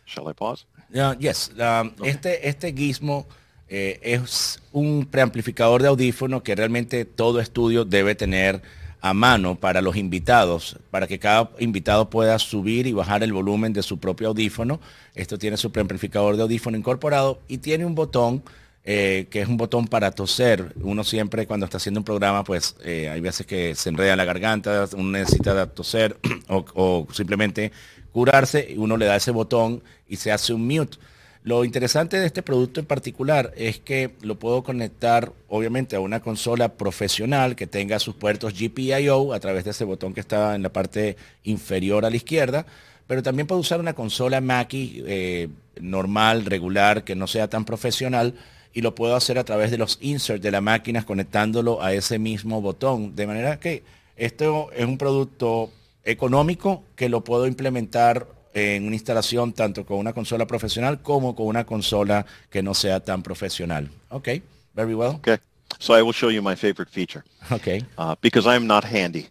[0.04, 0.66] Shall I pause?
[0.94, 1.50] Uh, yes.
[1.58, 2.10] Um, okay.
[2.10, 3.26] Este este gizmo
[3.70, 8.60] eh, es un preamplificador de audífono que realmente todo estudio debe tener
[9.00, 13.72] a mano para los invitados, para que cada invitado pueda subir y bajar el volumen
[13.72, 14.80] de su propio audífono.
[15.14, 18.42] Esto tiene su preamplificador de audífono incorporado y tiene un botón
[18.84, 20.72] eh, que es un botón para toser.
[20.80, 24.24] Uno siempre cuando está haciendo un programa, pues eh, hay veces que se enreda la
[24.24, 26.16] garganta, uno necesita toser
[26.48, 27.70] o, o simplemente
[28.12, 30.98] curarse, uno le da ese botón y se hace un mute.
[31.44, 36.20] Lo interesante de este producto en particular es que lo puedo conectar obviamente a una
[36.20, 40.62] consola profesional que tenga sus puertos GPIO a través de ese botón que está en
[40.62, 42.66] la parte inferior a la izquierda,
[43.06, 45.48] pero también puedo usar una consola Mackie eh,
[45.80, 48.34] normal, regular, que no sea tan profesional
[48.74, 52.18] y lo puedo hacer a través de los inserts de la máquina conectándolo a ese
[52.18, 53.16] mismo botón.
[53.16, 53.82] De manera que
[54.16, 55.70] esto es un producto
[56.04, 61.46] económico que lo puedo implementar en una instalación tanto con una consola profesional como con
[61.46, 63.88] una consola que no sea tan profesional.
[64.10, 64.42] Okay,
[64.74, 65.16] very well.
[65.16, 65.38] Okay,
[65.78, 67.24] so I will show you my favorite feature.
[67.50, 67.82] Okay.
[67.96, 69.28] Uh, because I'm not handy.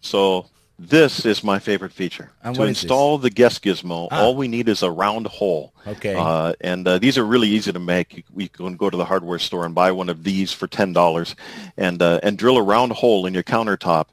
[0.00, 0.46] So
[0.78, 2.30] this is my favorite feature.
[2.42, 4.22] And to install the guest gizmo, ah.
[4.22, 5.72] all we need is a round hole.
[5.86, 6.14] Okay.
[6.14, 8.24] Uh, and uh, these are really easy to make.
[8.32, 11.34] We can go to the hardware store and buy one of these for $10
[11.76, 14.06] and, uh, and drill a round hole in your countertop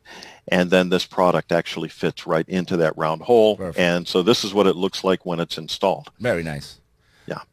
[0.48, 3.58] and then this product actually fits right into that round hole.
[3.58, 3.80] Perfect.
[3.80, 6.10] And so this is what it looks like when it's installed.
[6.20, 6.80] Very nice.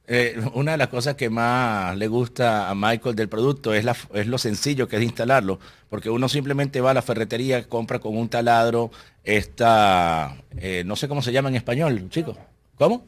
[0.07, 3.97] Eh, una de las cosas que más le gusta a Michael del producto es, la,
[4.13, 8.17] es lo sencillo que es instalarlo, porque uno simplemente va a la ferretería, compra con
[8.17, 8.91] un taladro
[9.25, 12.37] esta, eh, no sé cómo se llama en español, chicos.
[12.77, 13.05] ¿Cómo?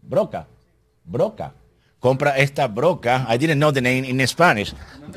[0.00, 0.46] Broca.
[1.04, 1.52] Broca
[2.02, 4.74] compra esta broca, I didn't know the name in Spanish.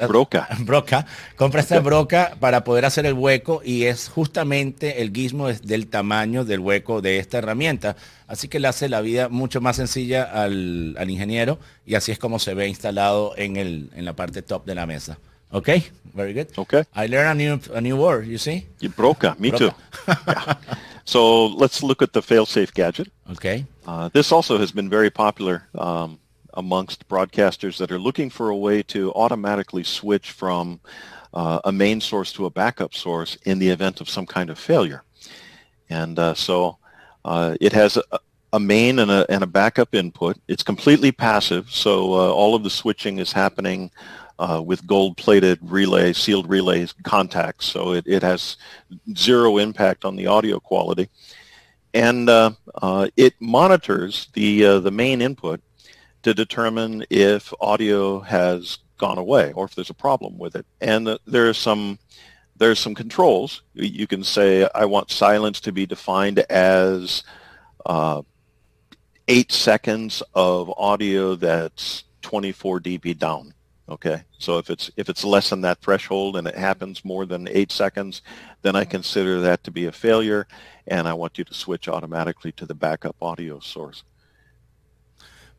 [0.07, 0.47] Broca.
[0.59, 1.07] Broca.
[1.35, 6.45] Compra esta broca para poder hacer el hueco y es justamente el gizmo del tamaño
[6.45, 7.95] del hueco de esta herramienta.
[8.27, 12.19] Así que le hace la vida mucho más sencilla al, al ingeniero y así es
[12.19, 15.17] como se ve instalado en, el, en la parte top de la mesa.
[15.51, 16.47] Okay, very good.
[16.55, 16.83] Okay.
[16.95, 18.67] I learned a new, a new word, you see?
[18.79, 19.75] You broca, me broca.
[20.05, 20.13] too.
[20.27, 20.55] yeah.
[21.05, 23.07] So let's look at the fail-safe gadget.
[23.31, 23.65] Okay.
[23.87, 26.19] Uh, this also has been very popular um,
[26.55, 30.79] amongst broadcasters that are looking for a way to automatically switch from
[31.35, 34.57] uh, a main source to a backup source in the event of some kind of
[34.57, 35.03] failure.
[35.89, 36.77] And uh, so
[37.25, 38.19] uh, it has a,
[38.53, 40.37] a main and a, and a, backup input.
[40.47, 43.91] It's completely passive, so uh, all of the switching is happening
[44.39, 48.57] uh, with gold-plated relay, sealed relay contacts, so it, it has
[49.15, 51.09] zero impact on the audio quality.
[51.93, 52.51] And uh,
[53.15, 55.61] it monitors the, the main input
[56.25, 60.65] to determine if audio has gone away or if there's a problem with it.
[60.81, 61.99] And there are some
[62.57, 63.61] there's some controls.
[63.75, 67.21] You can say I want silence to be defined as
[67.85, 68.23] uh,
[69.27, 73.53] eight seconds of audio that's 24 dB down.
[73.87, 77.47] Okay, so if it's if it's less than that threshold and it happens more than
[77.49, 78.23] eight seconds,
[78.63, 80.47] then I consider that to be a failure,
[80.87, 84.03] and I want you to switch automatically to the backup audio source.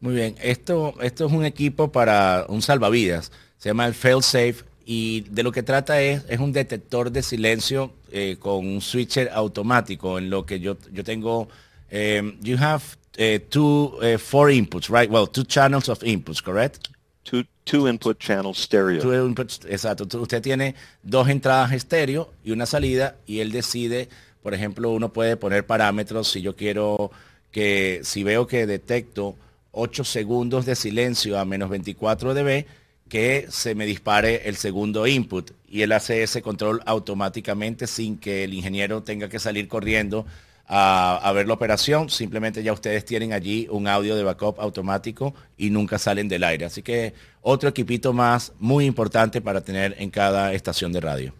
[0.01, 5.23] Muy bien, esto, esto es un equipo para un salvavidas, se llama el Failsafe y
[5.23, 10.19] de lo que trata es, es un detector de silencio eh, con un switcher automático
[10.19, 11.49] en lo que yo, yo tengo,
[11.91, 12.83] eh, you have
[13.19, 15.11] uh, two, uh, four inputs, right?
[15.11, 16.89] Well, two channels of inputs, correct?
[17.25, 19.01] Two, two input channels stereo.
[19.01, 20.07] Two inputs, exacto.
[20.21, 24.09] Usted tiene dos entradas estéreo y una salida y él decide,
[24.43, 27.11] por ejemplo, uno puede poner parámetros si yo quiero
[27.51, 29.35] que, si veo que detecto
[29.77, 32.67] 8 segundos de silencio a menos 24 dB
[33.09, 38.45] que se me dispare el segundo input y él hace ese control automáticamente sin que
[38.45, 40.27] el ingeniero tenga que salir corriendo
[40.67, 42.11] a, ver la operación.
[42.11, 46.65] Simplemente ya ustedes tienen allí un audio de backup automático y nunca salen del aire.
[46.65, 51.35] Así que otro equipito más muy importante para tener en cada estación de radio.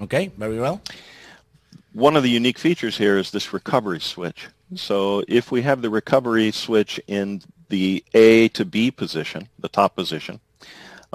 [0.00, 0.80] Ok, very well.
[1.94, 4.48] One of the unique features here is this recovery switch.
[4.74, 7.40] So if we have the recovery switch in
[7.74, 10.38] the A to B position, the top position,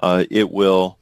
[0.04, 0.98] uh, it will,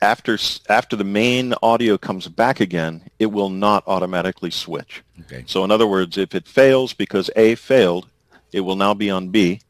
[0.00, 0.38] after,
[0.70, 5.02] after the main audio comes back again, it will not automatically switch.
[5.20, 5.44] Okay.
[5.46, 8.08] So in other words, if it fails because A failed,
[8.50, 9.60] it will now be on B.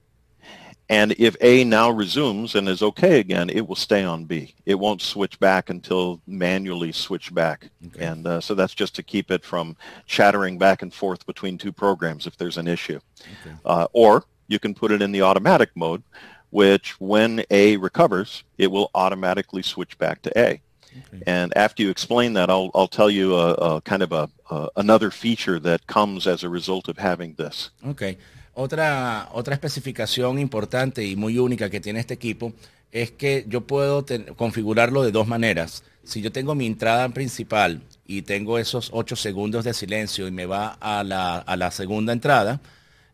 [0.88, 4.54] And if A now resumes and is okay again, it will stay on B.
[4.66, 7.70] It won't switch back until manually switch back.
[7.86, 8.04] Okay.
[8.04, 11.72] And uh, so that's just to keep it from chattering back and forth between two
[11.72, 13.00] programs if there's an issue.
[13.20, 13.56] Okay.
[13.64, 16.02] Uh, or you can put it in the automatic mode,
[16.50, 20.60] which when A recovers, it will automatically switch back to A.
[20.92, 21.22] Okay.
[21.26, 24.68] And after you explain that, I'll, I'll tell you a, a kind of a, a,
[24.76, 27.70] another feature that comes as a result of having this.
[27.86, 28.18] Okay.
[28.54, 32.52] Otra, otra especificación importante y muy única que tiene este equipo
[32.90, 34.04] es que yo puedo
[34.36, 35.82] configurarlo de dos maneras.
[36.04, 40.44] Si yo tengo mi entrada principal y tengo esos 8 segundos de silencio y me
[40.44, 42.60] va a la, a la segunda entrada,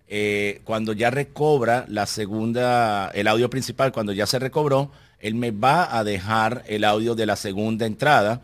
[0.09, 4.91] eh, cuando ya recobra la segunda, el audio principal, cuando ya se recobró,
[5.21, 8.41] él me va a dejar el audio de la segunda entrada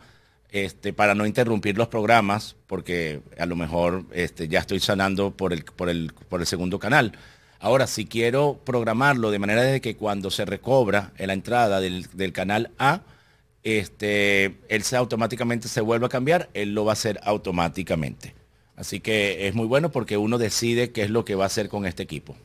[0.51, 5.53] este, para no interrumpir los programas, porque a lo mejor este, ya estoy sanando por
[5.53, 7.13] el, por, el, por el segundo canal.
[7.59, 12.31] Ahora, si quiero programarlo de manera de que cuando se recobra la entrada del, del
[12.31, 13.01] canal A,
[13.63, 18.35] este, él se automáticamente se vuelva a cambiar, él lo va a hacer automáticamente.
[18.75, 21.69] Así que es muy bueno porque uno decide qué es lo que va a hacer
[21.69, 22.35] con este equipo.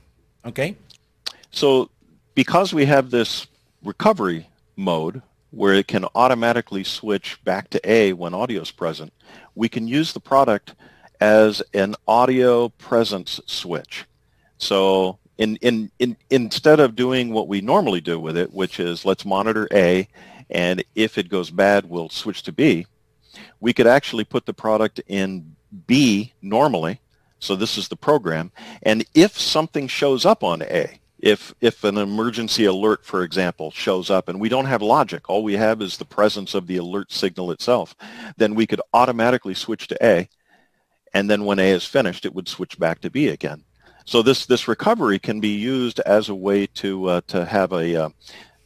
[1.51, 1.91] So
[2.35, 3.47] because we have this
[3.83, 9.13] recovery mode where it can automatically switch back to A when audio is present,
[9.57, 10.75] we can use the product
[11.21, 14.07] as an audio presence switch.
[14.59, 19.05] So in, in, in, instead of doing what we normally do with it, which is
[19.05, 20.07] let's monitor A,
[20.49, 22.87] and if it goes bad, we'll switch to B,
[23.61, 25.57] we could actually put the product in
[25.87, 27.01] B normally.
[27.39, 28.53] So this is the program.
[28.83, 34.11] And if something shows up on A, if, if an emergency alert, for example, shows
[34.11, 37.13] up and we don't have logic, all we have is the presence of the alert
[37.13, 37.95] signal itself,
[38.37, 40.29] then we could automatically switch to A.
[41.13, 43.65] And then when A is finished, it would switch back to B again.
[44.07, 48.05] So this this recovery can be used as a way to uh, to have a
[48.05, 48.09] uh,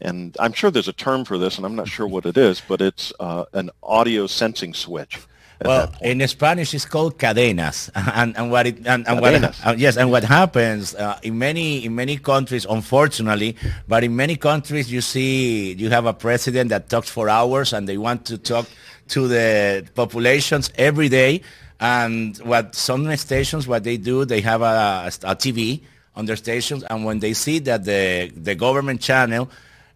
[0.00, 2.62] and I'm sure there's a term for this, and I'm not sure what it is,
[2.66, 5.18] but it's uh, an audio sensing switch.
[5.64, 9.96] Well, in Spanish, it's called cadenas, and, and what it and, and what uh, yes,
[9.96, 13.56] and what happens uh, in many in many countries, unfortunately,
[13.88, 17.88] but in many countries, you see you have a president that talks for hours, and
[17.88, 18.66] they want to talk
[19.08, 21.40] to the populations every day.
[21.80, 25.80] And what some stations, what they do, they have a, a TV
[26.14, 29.50] on their stations, and when they see that the the government channel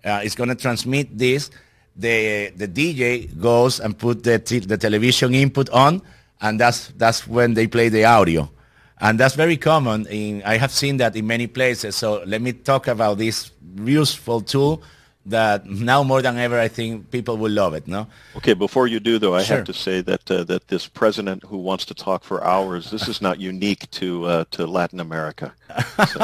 [0.05, 1.51] uh, is going to transmit this,
[1.99, 6.01] the the DJ goes and put the the television input on,
[6.41, 8.49] and that's that's when they play the audio,
[9.01, 10.07] and that's very common.
[10.07, 11.97] In I have seen that in many places.
[11.97, 14.83] So let me talk about this useful tool
[15.31, 17.87] that now more than ever, I think people will love it.
[17.87, 18.07] No.
[18.37, 18.55] Okay.
[18.55, 19.57] Before you do, though, I sure.
[19.57, 23.09] have to say that uh, that this president who wants to talk for hours, this
[23.09, 25.53] is not unique to uh, to Latin America.
[26.09, 26.20] So,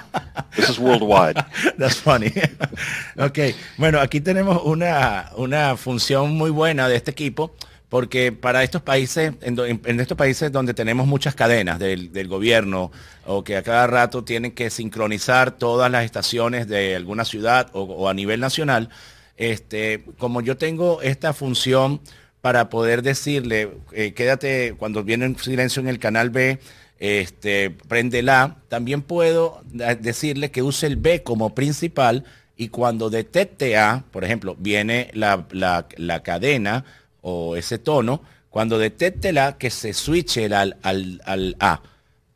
[0.56, 1.44] this is worldwide.
[1.78, 2.32] That's funny.
[3.18, 3.54] okay.
[3.78, 7.54] Bueno, aquí tenemos una una función muy buena de este equipo
[7.88, 12.90] porque para estos países, en, estos países donde tenemos muchas cadenas del, gobierno
[13.24, 18.08] o que a cada rato tienen que sincronizar todas las estaciones de alguna ciudad o,
[18.08, 18.88] a nivel nacional,
[19.36, 22.00] este, como yo tengo esta función
[22.40, 26.58] para poder decirle, eh, quédate cuando viene un silencio en el canal B,
[26.98, 29.62] este, prende la, también puedo
[30.00, 32.24] decirle que use el B como principal
[32.56, 36.84] y cuando detecte A, por ejemplo, viene la, la cadena,
[37.28, 41.80] o ese tono, cuando detecte la que se switche al, al, al, A.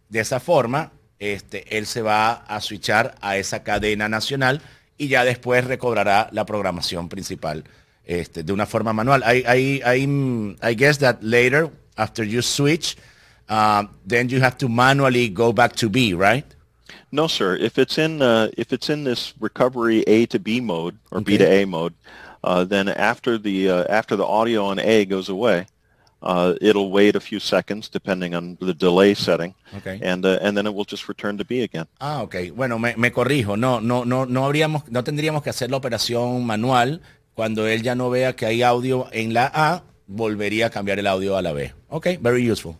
[0.09, 4.61] De esa forma, este, él se va a switchar a esa cadena nacional
[4.99, 7.63] y ya después recobrará la programación principal
[8.05, 9.23] este, de una forma manual.
[9.23, 12.97] I, I, I, I guess that later, after you switch,
[13.49, 16.47] uh, then you have to manually go back to B, right?
[17.13, 17.55] No, sir.
[17.55, 21.33] If it's in uh, if it's in this recovery A to B mode or okay.
[21.33, 21.95] B to A mode,
[22.43, 25.67] uh, then after the uh, after the audio on A goes away,
[26.23, 29.99] uh, it'll wait a few seconds depending on the delay setting, okay.
[30.03, 31.87] and uh, and then it will just return to B again.
[32.01, 32.51] Ah, okay.
[32.51, 33.57] Bueno, me, me corrijo.
[33.57, 37.01] No, no, no, no habríamos, no tendríamos que hacer la operación manual
[37.35, 41.07] cuando él ya no vea que hay audio en la A, volvería a cambiar el
[41.07, 41.73] audio a la B.
[41.89, 42.77] Okay, very useful.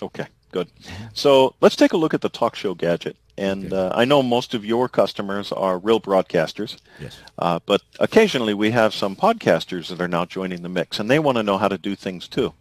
[0.00, 0.68] Okay, good.
[1.14, 3.16] So let's take a look at the talk show gadget.
[3.38, 7.18] And uh, I know most of your customers are real broadcasters, yes.
[7.38, 11.18] Uh, but occasionally we have some podcasters that are now joining the mix, and they
[11.18, 12.52] want to know how to do things too.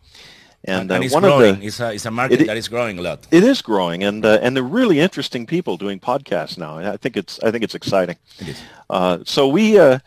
[0.64, 1.56] And, and, uh, it's one growing.
[1.56, 3.28] Of the, it's, a, it's a market it, that is growing a lot.
[3.32, 6.78] It is growing, and uh, and they're really interesting people doing podcasts now.
[6.78, 8.16] I think it's I think it's exciting.
[8.40, 8.62] It is.
[8.90, 10.00] Uh, so we uh,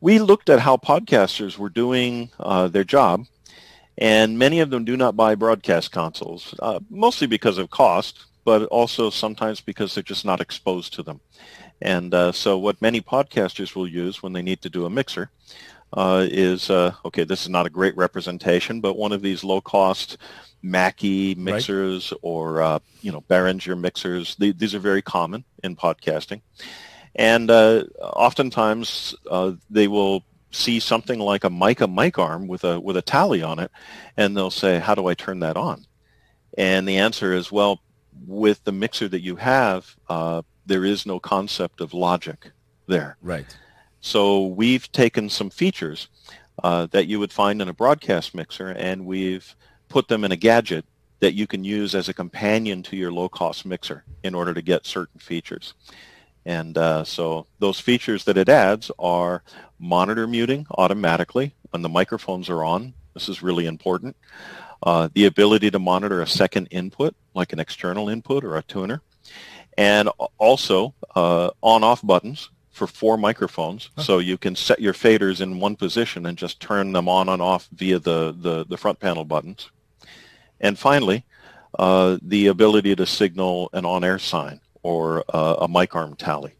[0.00, 2.30] we looked at how podcasters were doing
[2.70, 3.26] their job,
[3.98, 6.54] and many of them do not buy broadcast consoles,
[6.90, 11.20] mostly because of cost but also sometimes because they're just not exposed to them.
[11.80, 15.30] And uh, so what many podcasters will use when they need to do a mixer
[15.92, 20.16] uh, is, uh, okay, this is not a great representation, but one of these low-cost
[20.62, 22.18] Mackie mixers right.
[22.22, 24.36] or, uh, you know, Behringer mixers.
[24.36, 26.40] these are very common in podcasting.
[27.16, 32.78] And uh, oftentimes uh, they will see something like a Mika mic arm with a
[32.78, 33.70] with a tally on it,
[34.16, 35.86] and they'll say, "How do I turn that on?"
[36.58, 37.80] And the answer is, well,
[38.26, 42.52] with the mixer that you have, uh, there is no concept of logic
[42.86, 43.16] there.
[43.22, 43.56] Right.
[44.00, 46.08] So we've taken some features
[46.62, 49.54] uh, that you would find in a broadcast mixer, and we've
[49.88, 50.84] put them in a gadget
[51.20, 54.84] that you can use as a companion to your low-cost mixer in order to get
[54.84, 55.74] certain features.
[56.44, 59.42] And uh, so those features that it adds are
[59.78, 62.94] monitor muting automatically when the microphones are on.
[63.14, 64.16] This is really important.
[64.82, 69.00] Uh, the ability to monitor a second input, like an external input or a tuner,
[69.78, 73.90] and also uh, on-off buttons for four microphones.
[73.96, 74.02] Huh.
[74.02, 77.40] So you can set your faders in one position and just turn them on and
[77.40, 79.70] off via the, the, the front panel buttons.
[80.60, 81.24] And finally,
[81.78, 86.52] uh, the ability to signal an on-air sign or uh, a mic arm tally.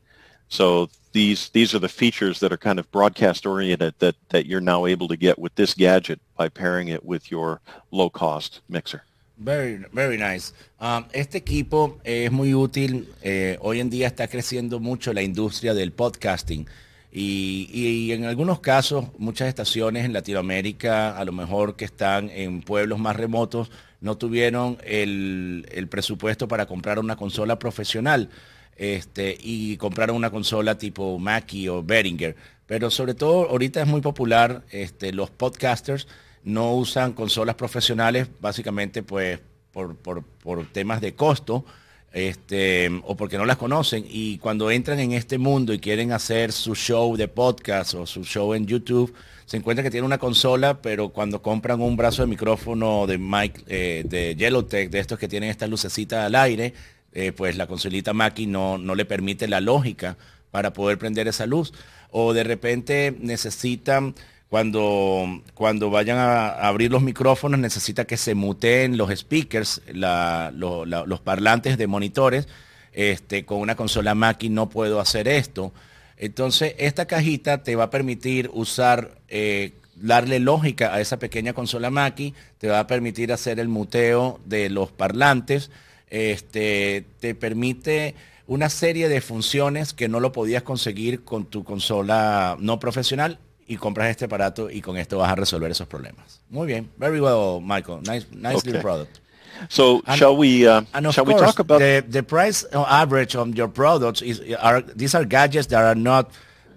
[0.48, 4.60] So these these are the features that are kind of broadcast oriented that that you're
[4.60, 7.60] now able to get with this gadget by pairing it with your
[7.90, 9.04] low cost mixer.
[9.38, 10.52] Very, very nice.
[10.78, 13.08] Um, este equipo es muy útil.
[13.22, 16.66] Eh, hoy en día está creciendo mucho la industria del podcasting.
[17.10, 22.62] Y, y, en algunos casos, muchas estaciones en Latinoamérica, a lo mejor que están en
[22.62, 23.70] pueblos más remotos,
[24.02, 28.28] no tuvieron el, el presupuesto para comprar una consola profesional
[28.76, 32.36] este, y compraron una consola tipo Mackie o Behringer.
[32.66, 36.08] Pero sobre todo ahorita es muy popular, este, los podcasters
[36.42, 39.38] no usan consolas profesionales básicamente pues
[39.70, 41.64] por, por, por temas de costo.
[42.12, 46.52] este, o porque no las conocen y cuando entran en este mundo y quieren hacer
[46.52, 49.14] su show de podcast o su show en YouTube,
[49.52, 53.64] se encuentra que tiene una consola, pero cuando compran un brazo de micrófono de Mike,
[53.66, 56.72] eh, de Yellowtech, de estos que tienen esta lucecita al aire,
[57.12, 60.16] eh, pues la consolita Mackie no, no le permite la lógica
[60.50, 61.74] para poder prender esa luz.
[62.10, 64.14] O de repente necesitan,
[64.48, 71.76] cuando, cuando vayan a abrir los micrófonos, necesita que se muteen los speakers, los parlantes
[71.76, 72.48] de monitores.
[72.94, 75.74] Este, con una consola Mackie no puedo hacer esto.
[76.16, 81.90] Entonces, esta cajita te va a permitir usar, eh, darle lógica a esa pequeña consola
[81.90, 85.70] Mackie, te va a permitir hacer el muteo de los parlantes,
[86.08, 88.14] este, te permite
[88.46, 93.76] una serie de funciones que no lo podías conseguir con tu consola no profesional y
[93.76, 96.40] compras este aparato y con esto vas a resolver esos problemas.
[96.50, 98.00] Muy bien, very well, Michael.
[98.00, 98.72] Nice, nice okay.
[98.72, 99.21] little product.
[99.68, 103.52] So and, shall we uh, shall course, we talk about the the price average on
[103.54, 106.30] your products is are these are gadgets that are not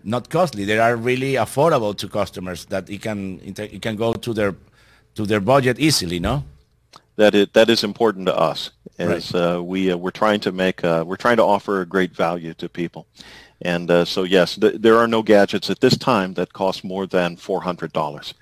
[0.03, 0.65] not costly.
[0.65, 4.55] They are really affordable to customers that you can you can go to their
[5.15, 6.43] to their budget easily, no?
[7.15, 9.35] That it that is important to us as right.
[9.35, 12.53] uh, we uh, we're trying to make uh, we're trying to offer a great value
[12.55, 13.07] to people,
[13.61, 17.07] and uh, so yes, th- there are no gadgets at this time that cost more
[17.07, 18.33] than four hundred dollars,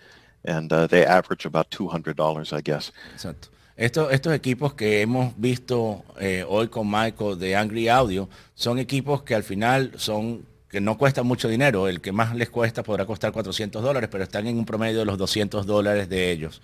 [0.43, 2.91] and uh, they average about two hundred dollars, I guess.
[3.15, 3.47] Exacto.
[3.75, 9.23] Estos, estos equipos que hemos visto eh, hoy con Michael de Angry Audio son equipos
[9.23, 11.87] que al final son que no cuestan mucho dinero.
[11.87, 15.05] El que más les cuesta podrá costar 400 dólares, pero están en un promedio de
[15.05, 16.61] los 200 dólares de ellos.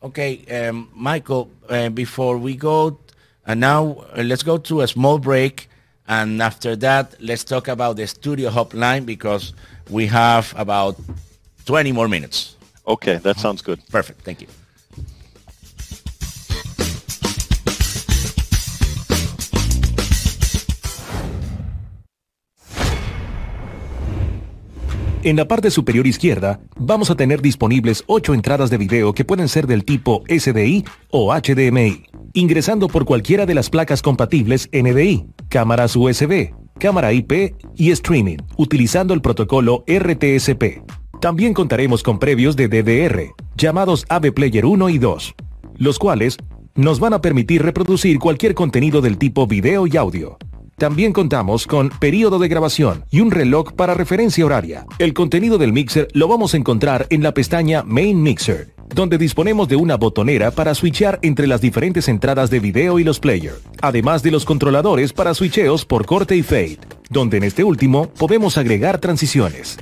[0.00, 2.98] Okay, um, Michael, uh, before we go,
[3.46, 5.68] and now uh, let's go to a small break.
[6.08, 9.52] And after that, let's talk about the Studio Hotline because
[9.90, 10.96] we have about
[11.66, 12.56] 20 more minutes.
[12.86, 13.80] Okay, that sounds good.
[13.90, 14.22] Perfect.
[14.22, 14.48] Thank you.
[25.24, 29.48] En la parte superior izquierda vamos a tener disponibles 8 entradas de video que pueden
[29.48, 35.94] ser del tipo SDI o HDMI, ingresando por cualquiera de las placas compatibles NDI, cámaras
[35.94, 40.82] USB, cámara IP y streaming, utilizando el protocolo RTSP.
[41.20, 45.34] También contaremos con previos de DDR, llamados AV Player 1 y 2,
[45.76, 46.36] los cuales
[46.74, 50.36] nos van a permitir reproducir cualquier contenido del tipo video y audio.
[50.76, 54.86] También contamos con periodo de grabación y un reloj para referencia horaria.
[54.98, 59.68] El contenido del mixer lo vamos a encontrar en la pestaña Main Mixer, donde disponemos
[59.68, 64.22] de una botonera para switchear entre las diferentes entradas de video y los players, además
[64.22, 66.78] de los controladores para switcheos por corte y fade,
[67.10, 69.78] donde en este último podemos agregar transiciones.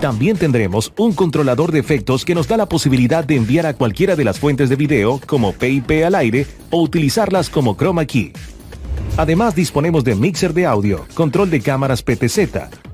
[0.00, 4.14] También tendremos un controlador de efectos que nos da la posibilidad de enviar a cualquiera
[4.14, 8.32] de las fuentes de video como PIP al aire o utilizarlas como chroma key.
[9.16, 12.38] Además disponemos de mixer de audio, control de cámaras PTZ,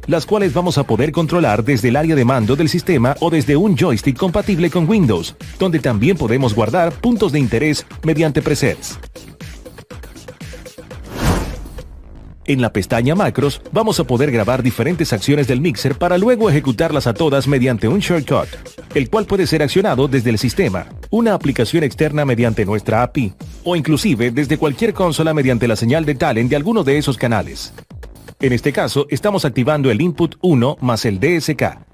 [0.06, 3.56] las cuales vamos a poder controlar desde el área de mando del sistema o desde
[3.56, 8.98] un joystick compatible con Windows, donde también podemos guardar puntos de interés mediante presets.
[12.44, 17.06] En la pestaña Macros vamos a poder grabar diferentes acciones del mixer para luego ejecutarlas
[17.06, 18.48] a todas mediante un shortcut,
[18.96, 23.32] el cual puede ser accionado desde el sistema, una aplicación externa mediante nuestra API,
[23.62, 27.72] o inclusive desde cualquier consola mediante la señal de talent de alguno de esos canales.
[28.40, 31.91] En este caso, estamos activando el input 1 más el DSK,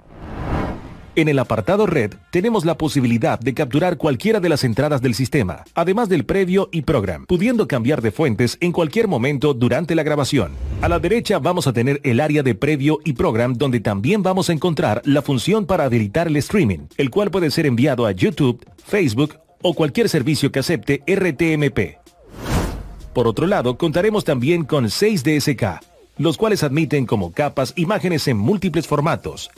[1.15, 5.63] en el apartado Red tenemos la posibilidad de capturar cualquiera de las entradas del sistema,
[5.73, 10.51] además del previo y program, pudiendo cambiar de fuentes en cualquier momento durante la grabación.
[10.81, 14.49] A la derecha vamos a tener el área de previo y program donde también vamos
[14.49, 18.65] a encontrar la función para habilitar el streaming, el cual puede ser enviado a YouTube,
[18.85, 21.97] Facebook o cualquier servicio que acepte RTMP.
[23.13, 25.63] Por otro lado, contaremos también con 6 DSK,
[26.17, 29.49] los cuales admiten como capas imágenes en múltiples formatos,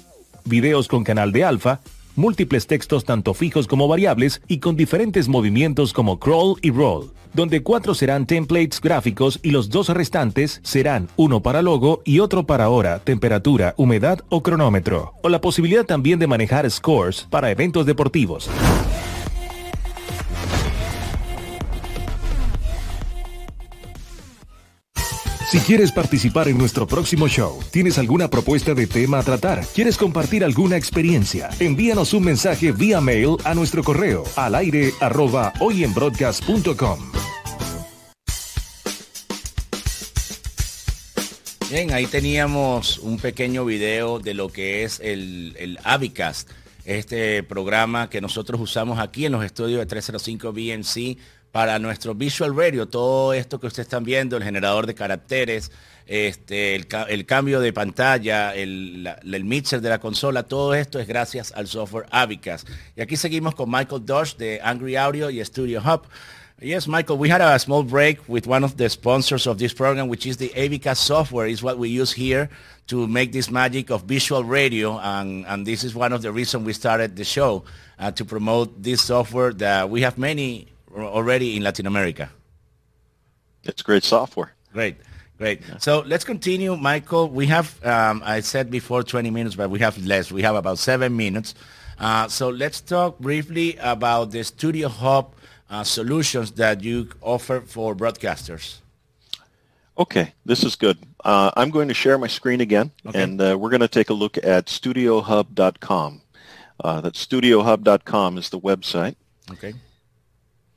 [0.46, 1.82] videos con canal de alfa,
[2.16, 7.64] múltiples textos tanto fijos como variables y con diferentes movimientos como crawl y roll, donde
[7.64, 12.70] cuatro serán templates gráficos y los dos restantes serán uno para logo y otro para
[12.70, 18.50] hora, temperatura, humedad o cronómetro, o la posibilidad también de manejar scores para eventos deportivos.
[25.52, 29.98] Si quieres participar en nuestro próximo show, tienes alguna propuesta de tema a tratar, quieres
[29.98, 35.52] compartir alguna experiencia, envíanos un mensaje vía mail a nuestro correo al aire arroba.
[41.70, 46.50] Bien, ahí teníamos un pequeño video de lo que es el, el Avicast,
[46.86, 51.18] este programa que nosotros usamos aquí en los estudios de 305 BNC
[51.52, 55.72] para nuestro Visual Radio, todo esto que ustedes están viendo, el generador de caracteres,
[56.08, 61.52] este, el, cambio de pantalla, el, el, mixer de la consola, todo esto es gracias
[61.54, 62.66] al software Avicas.
[62.96, 66.04] Y aquí seguimos con Michael Dodge de Angry Audio y Studio Hub.
[66.60, 70.08] Yes, Michael, we had a small break with one of the sponsors of this program,
[70.08, 72.50] which is the Avicas software, is what we use here
[72.86, 75.00] to make this magic of visual radio.
[75.00, 77.64] And, and this is one of the reasons we started the show
[77.98, 82.30] uh, to promote this software that we have many already in Latin America.
[83.64, 84.54] It's great software.
[84.74, 84.98] Great.
[85.38, 85.62] Great.
[85.68, 85.78] Yeah.
[85.78, 87.30] So let's continue, Michael.
[87.30, 90.32] We have, um, I said before 20 minutes, but we have less.
[90.32, 91.56] We have about seven minutes.
[92.00, 95.34] Uh, so let's talk briefly about the Studio Hub
[95.70, 98.78] uh, solutions that you offer for broadcasters.
[99.98, 100.98] Okay, this is good.
[101.24, 103.22] Uh, I'm going to share my screen again, okay.
[103.22, 106.22] and uh, we're going to take a look at StudioHub.com.
[106.84, 109.16] Uh, that StudioHub.com is the website.
[109.52, 109.74] Okay.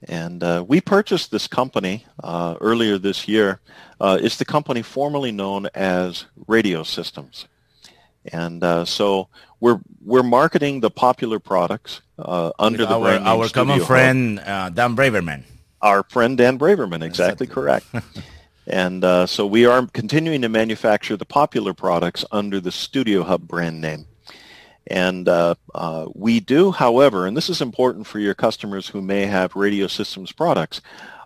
[0.06, 3.60] And uh, we purchased this company uh, earlier this year.
[4.00, 7.46] Uh, it's the company formerly known as Radio Systems.
[8.26, 9.28] And uh, so
[9.60, 13.80] we're we're marketing the popular products uh, under With the our, brand name our common
[13.84, 15.44] friend uh, Dan Braverman.
[15.82, 17.86] Our friend Dan Braverman, exactly correct.
[18.66, 23.82] and so we are continuing to manufacture the popular products under the Studio Hub brand
[23.82, 24.06] name.
[24.86, 29.26] And uh, uh, we do, however, and this is important for your customers who may
[29.26, 30.80] have radio systems products,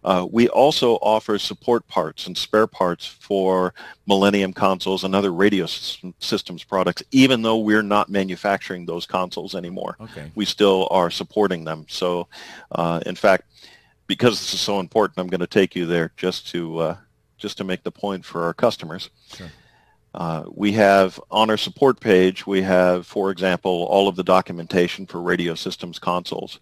[0.05, 3.75] uh, we also offer support parts and spare parts for
[4.07, 9.97] Millennium consoles and other radio systems products, even though we're not manufacturing those consoles anymore.
[10.01, 10.31] Okay.
[10.35, 11.85] We still are supporting them.
[11.89, 12.29] So,
[12.73, 13.45] uh, in fact,
[14.07, 16.97] because this is so important, I'm going to take you there just to uh,
[17.37, 19.11] just to make the point for our customers.
[19.35, 19.49] Sure.
[20.15, 25.07] Uh, we have on our support page, we have, for example, all of the documentation
[25.07, 26.59] for radio systems consoles.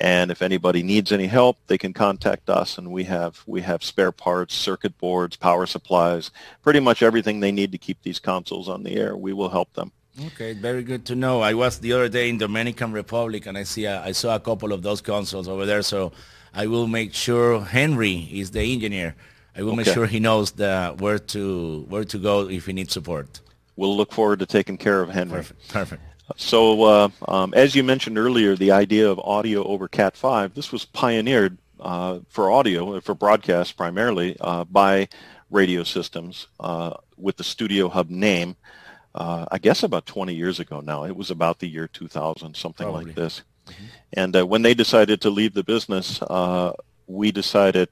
[0.00, 3.82] And if anybody needs any help, they can contact us, and we have we have
[3.82, 6.30] spare parts, circuit boards, power supplies,
[6.62, 9.16] pretty much everything they need to keep these consoles on the air.
[9.16, 9.90] We will help them.
[10.26, 11.40] Okay, very good to know.
[11.40, 14.40] I was the other day in Dominican Republic, and I see a, I saw a
[14.40, 15.82] couple of those consoles over there.
[15.82, 16.12] So
[16.54, 19.16] I will make sure Henry is the engineer
[19.58, 19.76] I will okay.
[19.78, 23.40] make sure he knows the, where to where to go if he needs support.
[23.74, 25.38] We'll look forward to taking care of Henry.
[25.38, 25.68] Perfect.
[25.68, 26.02] Perfect.
[26.36, 30.84] So, uh, um, as you mentioned earlier, the idea of audio over Cat5, this was
[30.84, 35.08] pioneered uh, for audio, for broadcast primarily, uh, by
[35.50, 38.56] radio systems uh, with the Studio Hub name.
[39.14, 41.04] Uh, I guess about 20 years ago now.
[41.04, 43.06] It was about the year 2000, something Probably.
[43.06, 43.42] like this.
[43.66, 43.84] Mm-hmm.
[44.12, 46.20] And uh, when they decided to leave the business,
[47.06, 47.88] we decided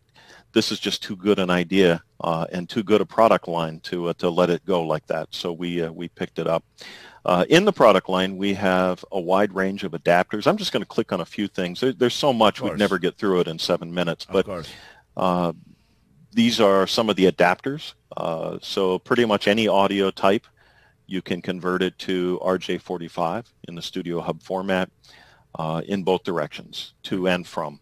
[0.56, 4.06] this is just too good an idea uh, and too good a product line to
[4.06, 5.28] uh, to let it go like that.
[5.30, 6.64] So we uh, we picked it up.
[7.26, 10.46] Uh, in the product line, we have a wide range of adapters.
[10.46, 11.80] I'm just going to click on a few things.
[11.80, 14.66] There, there's so much we'd never get through it in seven minutes, but
[15.14, 15.52] uh,
[16.32, 17.92] these are some of the adapters.
[18.16, 20.46] Uh, so pretty much any audio type,
[21.06, 24.88] you can convert it to RJ45 in the Studio Hub format
[25.84, 27.80] in both directions, to and from.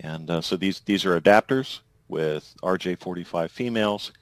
[0.00, 4.12] And uh, so these, these are adapters with RJ45 females.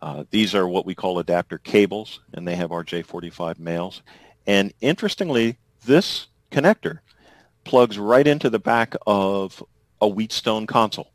[0.00, 4.02] Uh, these are what we call adapter cables, and they have RJ45 males.
[4.46, 7.00] And interestingly, this connector
[7.64, 9.62] plugs right into the back of
[10.00, 11.10] a Wheatstone console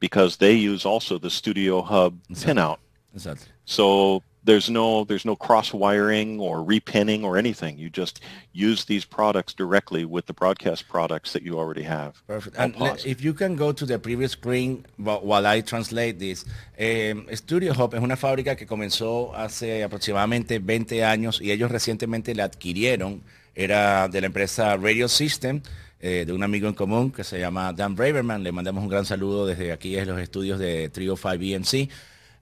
[0.00, 2.78] because they use also the Studio Hub pinout.
[3.14, 3.46] Exactly.
[3.64, 7.78] So there's no there's no cross wiring or repinning or anything.
[7.78, 8.20] You just
[8.52, 12.22] use these products directly with the broadcast products that you already have.
[12.26, 12.56] Perfect.
[12.58, 12.74] And
[13.04, 16.44] if you can go to the previous screen while I translate this,
[16.78, 22.34] um, Studio Hub es una fábrica que comenzó hace aproximadamente 20 años y ellos recientemente
[22.34, 23.22] la adquirieron.
[23.56, 25.62] Era de la empresa Radio System.
[26.06, 28.42] Eh, de un amigo en común que se llama Dan Braverman.
[28.42, 31.88] Le mandamos un gran saludo desde aquí en los estudios de Trio 5 BMC.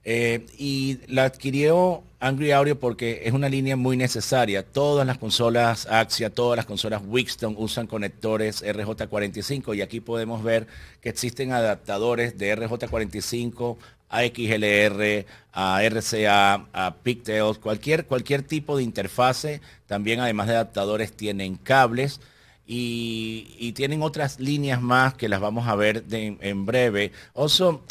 [0.04, 4.64] Eh, y la adquirió Angry Audio porque es una línea muy necesaria.
[4.64, 10.66] Todas las consolas Axia, todas las consolas Wixton usan conectores RJ45 y aquí podemos ver
[11.00, 13.76] que existen adaptadores de RJ45
[14.08, 19.60] a XLR, a RCA, a Pigtails, cualquier, cualquier tipo de interfase.
[19.86, 22.20] También además de adaptadores tienen cables.
[22.64, 27.12] Y, tienen otras líneas más que las vamos a ver en breve.
[27.34, 27.82] Also,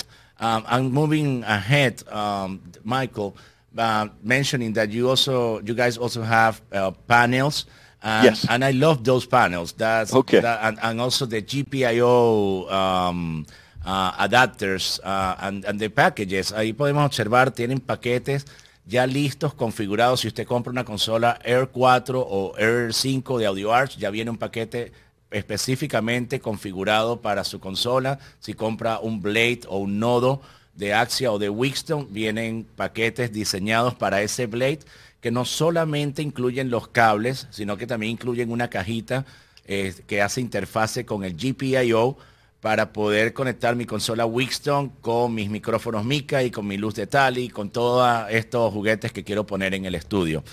[0.42, 3.38] Um, I'm moving ahead, um, Michael,
[3.78, 7.68] uh, mentioning that you also, you guys also have uh, panels.
[8.02, 8.48] And, yes.
[8.50, 9.74] And I love those panels.
[9.74, 10.40] That's okay.
[10.40, 13.46] That, and, and, also the GPIO um,
[13.86, 16.52] uh, adapters uh, and, and the packages.
[16.52, 18.48] Ahí podemos observar, tienen paquetes
[18.88, 20.22] ya listos, configurados.
[20.22, 24.38] Si usted compra una consola Air 4 o Air 5 de Audioarts, ya viene un
[24.38, 24.92] paquete
[25.32, 28.20] específicamente configurado para su consola.
[28.40, 30.42] Si compra un Blade o un nodo
[30.76, 34.80] de Axia o de Wixton, vienen paquetes diseñados para ese Blade
[35.22, 39.26] que no solamente incluyen los cables, sino que también incluyen una cajita
[39.66, 42.18] eh, que hace interfase con el GPIO
[42.60, 47.08] para poder conectar mi consola Wixton con mis micrófonos Mica y con mi luz de
[47.08, 50.44] Tali, con todos estos juguetes que quiero poner en el estudio.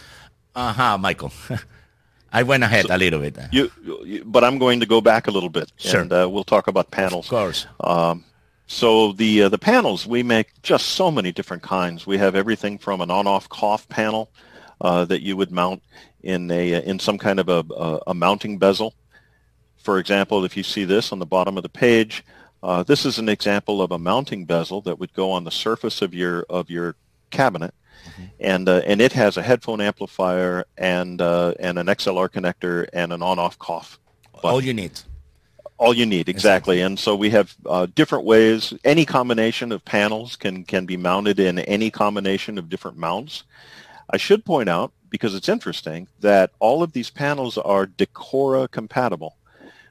[0.55, 1.33] Ajá, Michael.
[2.33, 3.39] I went ahead so a little bit.
[3.53, 3.71] You,
[4.05, 6.01] you, but I'm going to go back a little bit, sure.
[6.01, 7.27] and uh, we'll talk about panels.
[7.27, 7.67] Of course.
[7.81, 8.25] Um,
[8.67, 12.07] so the uh, the panels we make just so many different kinds.
[12.07, 14.31] We have everything from an on-off cough panel
[14.81, 15.83] uh, that you would mount
[16.23, 18.95] in a in some kind of a, a, a, mounting bezel.
[19.79, 22.25] For example, if you see this on the bottom of the page,
[22.63, 26.03] uh, this is an example of a mounting bezel that would go on the surface
[26.03, 26.95] of your of your
[27.31, 27.73] cabinet
[28.09, 28.25] Mm-hmm.
[28.41, 33.13] And uh, and it has a headphone amplifier and uh, and an XLR connector and
[33.13, 33.99] an on-off cough.
[34.33, 34.51] Button.
[34.51, 35.01] All you need.
[35.79, 36.81] All you need, exactly.
[36.81, 38.75] And so we have uh, different ways.
[38.85, 43.45] Any combination of panels can can be mounted in any combination of different mounts.
[44.11, 49.37] I should point out, because it's interesting, that all of these panels are Decora compatible.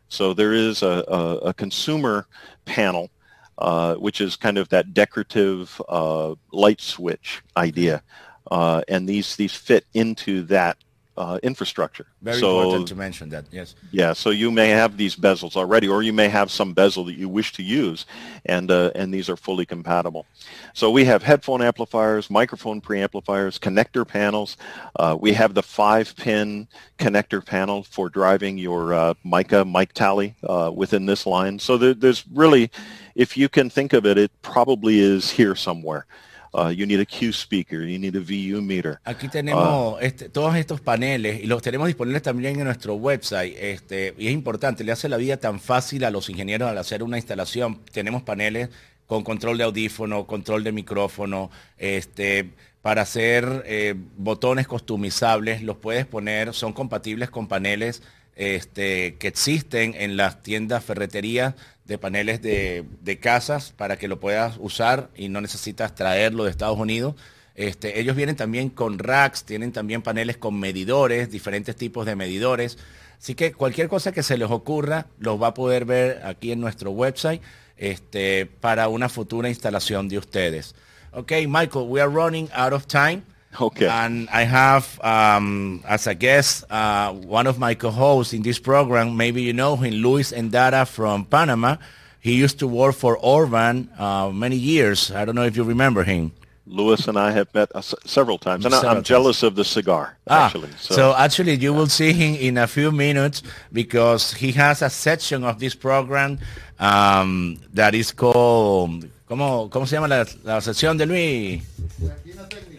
[0.09, 2.28] So there is a, a, a consumer
[2.65, 3.09] panel
[3.58, 8.03] uh, which is kind of that decorative uh, light switch idea.
[8.49, 10.78] Uh, and these, these fit into that
[11.18, 12.05] uh, infrastructure.
[12.22, 13.76] Very so, important to mention that, yes.
[13.91, 17.15] Yeah, so you may have these bezels already, or you may have some bezel that
[17.15, 18.05] you wish to use,
[18.45, 20.26] and, uh, and these are fully compatible.
[20.74, 24.57] So we have headphone amplifiers, microphone preamplifiers, connector panels.
[24.95, 26.68] Uh, we have the five-pin
[26.99, 31.59] connector panel for driving your uh, Mika mic tally uh, within this line.
[31.59, 32.70] So there, there's really,
[33.15, 36.05] if you can think of it, it probably is here somewhere.
[36.54, 39.00] Uh, you need a Q speaker, you need a VU meter.
[39.04, 43.56] Aquí tenemos uh, este, todos estos paneles y los tenemos disponibles también en nuestro website.
[43.58, 47.04] Este, y es importante, le hace la vida tan fácil a los ingenieros al hacer
[47.04, 47.82] una instalación.
[47.91, 48.70] Tenemos paneles
[49.06, 56.06] con control de audífono, control de micrófono, este, para hacer eh, botones customizables, los puedes
[56.06, 58.02] poner, son compatibles con paneles
[58.36, 61.56] este, que existen en las tiendas ferreterías
[61.88, 66.77] de paneles de, casas para que lo puedas usar y no necesitas traerlo de Estados
[66.77, 67.15] Unidos.
[67.55, 72.77] Este, ellos vienen también con racks, tienen también paneles con medidores, diferentes tipos de medidores.
[73.17, 76.59] Así que cualquier cosa que se les ocurra, los va a poder ver aquí en
[76.59, 77.41] nuestro website
[77.77, 80.75] este, para una futura instalación de ustedes.
[81.11, 83.23] Ok, Michael, we are running out of time.
[83.60, 83.88] Okay.
[83.88, 89.18] And I have, um, as a guest, uh, one of my co-hosts in this program.
[89.18, 91.78] Maybe you know him, Luis Endara from Panama.
[92.20, 95.12] He used to work for Orban uh, many years.
[95.12, 96.34] I don't know if you remember him.
[96.70, 99.52] Lewis and I have met uh, several times, and several I'm jealous times.
[99.52, 100.18] of the cigar.
[100.28, 100.95] Ah, actually, so.
[100.95, 101.16] so.
[101.16, 103.41] actually, you will see him in a few minutes
[103.72, 106.39] because he has a section of this program
[106.80, 111.62] um, that is called ¿Cómo, cómo se llama la, la sección de Luis?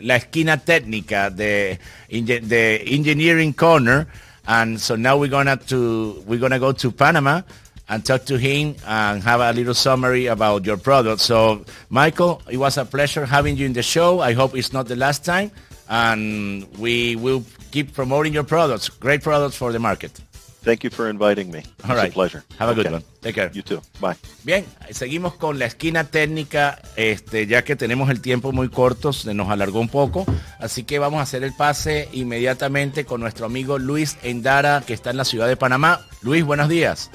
[0.00, 1.78] La esquina técnica de,
[2.08, 4.06] de Engineering Corner.
[4.46, 7.42] And so now we're gonna to we're gonna go to Panama
[7.88, 11.20] and talk to him and have a little summary about your product.
[11.20, 14.20] So Michael, it was a pleasure having you in the show.
[14.20, 15.50] I hope it's not the last time.
[15.88, 18.88] And we will keep promoting your products.
[18.88, 20.20] Great products for the market.
[20.62, 21.62] Thank you for inviting me.
[21.88, 22.10] All right.
[22.10, 22.42] a pleasure.
[22.58, 23.02] Have a good one.
[23.22, 23.50] Take care.
[23.52, 23.80] You too.
[24.00, 24.16] Bye.
[24.44, 29.34] Bien, seguimos con la esquina técnica, este, ya que tenemos el tiempo muy corto, se
[29.34, 30.26] nos alargó un poco,
[30.58, 35.10] así que vamos a hacer el pase inmediatamente con nuestro amigo Luis Endara, que está
[35.10, 36.06] en la ciudad de Panamá.
[36.22, 37.10] Luis, buenos días.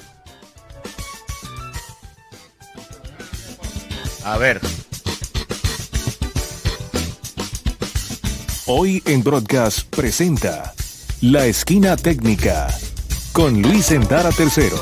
[4.24, 4.62] A ver.
[8.66, 10.74] Hoy en Broadcast presenta
[11.20, 12.70] La Esquina Técnica
[13.34, 14.78] con Luis Endara Tercero.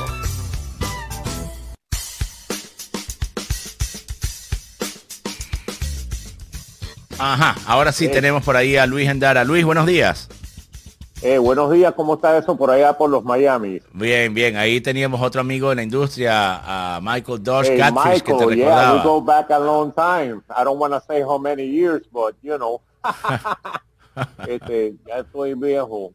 [7.17, 8.09] Ajá, ahora sí eh.
[8.09, 9.45] tenemos por ahí a Luis Endara.
[9.45, 10.27] Luis, buenos días.
[11.21, 13.79] Eh, buenos días, ¿cómo está eso por allá por los Miami?
[13.93, 14.57] Bien, bien.
[14.57, 18.95] Ahí teníamos otro amigo de la industria, a Michael Dosh hey, Michael, que te yeah,
[18.95, 20.41] we go back a long time.
[20.49, 22.81] I don't want to say how many years, but you know.
[24.47, 26.13] este, ya estoy viejo.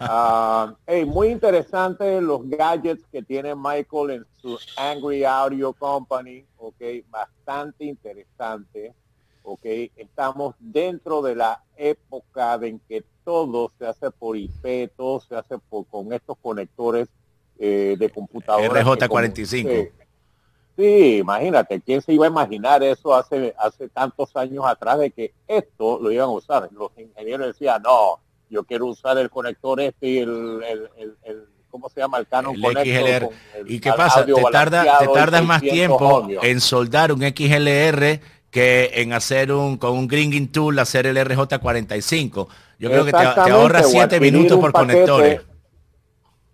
[0.00, 6.82] Uh, hey, muy interesante los gadgets que tiene Michael en su Angry Audio Company, ok,
[7.08, 8.94] bastante interesante,
[9.42, 9.64] ok,
[9.96, 15.58] estamos dentro de la época en que todo se hace por IP, todo se hace
[15.58, 17.08] por, con estos conectores
[17.58, 18.82] eh, de computadora.
[18.82, 19.90] RJ45.
[20.76, 25.32] sí, imagínate, ¿quién se iba a imaginar eso hace, hace tantos años atrás de que
[25.46, 26.68] esto lo iban a usar?
[26.72, 28.18] Los ingenieros decían, no,
[28.50, 30.60] yo quiero usar el conector este y el,
[31.70, 32.18] ¿cómo se llama?
[32.18, 33.26] El Canon El XLR.
[33.26, 34.24] con el- ¿Y qué pasa?
[34.26, 36.44] Te, tarda, te tardas más 600 tiempo ohmios.
[36.44, 38.20] en soldar un XLR
[38.50, 42.48] que en hacer un con un Gringing Tool hacer el RJ45.
[42.80, 45.40] Yo creo que te, te Exactamente, ahorra o 7 adquirir minutos por paquete- conectores.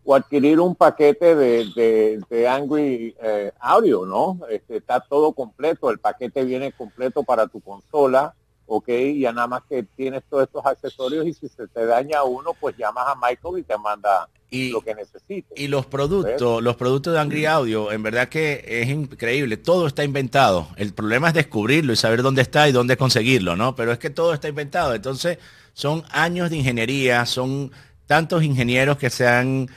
[0.08, 4.38] O adquirir un paquete de, de, de Angry eh, Audio, ¿no?
[4.50, 8.32] Este, está todo completo, el paquete viene completo para tu consola,
[8.66, 8.88] ok,
[9.18, 12.76] ya nada más que tienes todos estos accesorios y si se te daña uno, pues
[12.76, 15.58] llamas a Michael y te manda Y, lo que necesites.
[15.58, 19.56] y los productos, los productos de Angry Audio, en verdad que es increíble.
[19.56, 20.68] Todo está inventado.
[20.76, 23.74] El problema es descubrirlo y saber dónde está y dónde conseguirlo, ¿no?
[23.76, 24.94] Pero es que todo está inventado.
[24.94, 25.38] Entonces,
[25.72, 27.70] son años de ingeniería, son
[28.06, 29.68] tantos ingenieros que se han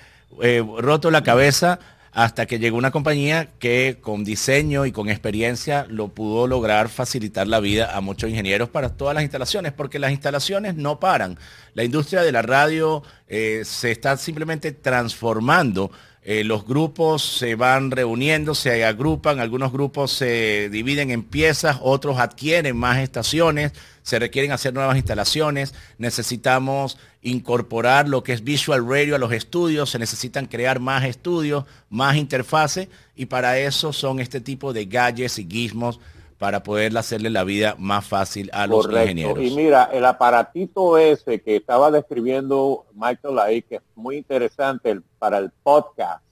[0.42, 1.80] eh, roto la cabeza
[2.12, 7.48] hasta que llegó una compañía que con diseño y con experiencia lo pudo lograr facilitar
[7.48, 11.38] la vida a muchos ingenieros para todas las instalaciones, porque las instalaciones no paran.
[11.74, 15.92] La industria de la radio eh, se está simplemente transformando.
[16.22, 22.20] Eh, los grupos se van reuniendo, se agrupan, algunos grupos se dividen en piezas, otros
[22.20, 23.72] adquieren más estaciones,
[24.10, 29.92] se requieren hacer nuevas instalaciones, necesitamos incorporar lo que es Visual Radio a los estudios,
[29.92, 35.38] se necesitan crear más estudios, más interfaces y para eso son este tipo de gadgets
[35.38, 36.00] y gizmos
[36.40, 39.12] para poder hacerle la vida más fácil a los Correcto.
[39.12, 39.44] ingenieros.
[39.44, 45.38] Y mira, el aparatito ese que estaba describiendo Michael ahí, que es muy interesante para
[45.38, 46.24] el podcast,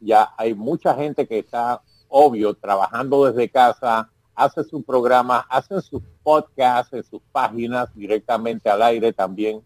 [0.00, 6.00] ya hay mucha gente que está, obvio, trabajando desde casa, hace su programa, hacen sus
[6.30, 9.60] podcasts en sus páginas directamente al aire también.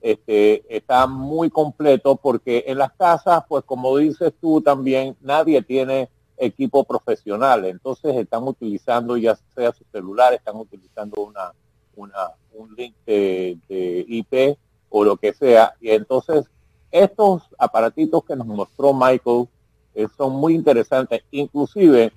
[0.00, 6.08] Este, está muy completo porque en las casas, pues como dices tú también, nadie tiene
[6.36, 7.64] equipo profesional.
[7.64, 11.52] Entonces están utilizando ya sea su celular, están utilizando una,
[11.96, 14.56] una un link de, de IP
[14.90, 15.74] o lo que sea.
[15.80, 16.46] Y entonces
[16.92, 19.48] estos aparatitos que nos mostró Michael
[19.96, 21.22] eh, son muy interesantes.
[21.32, 22.12] Inclusive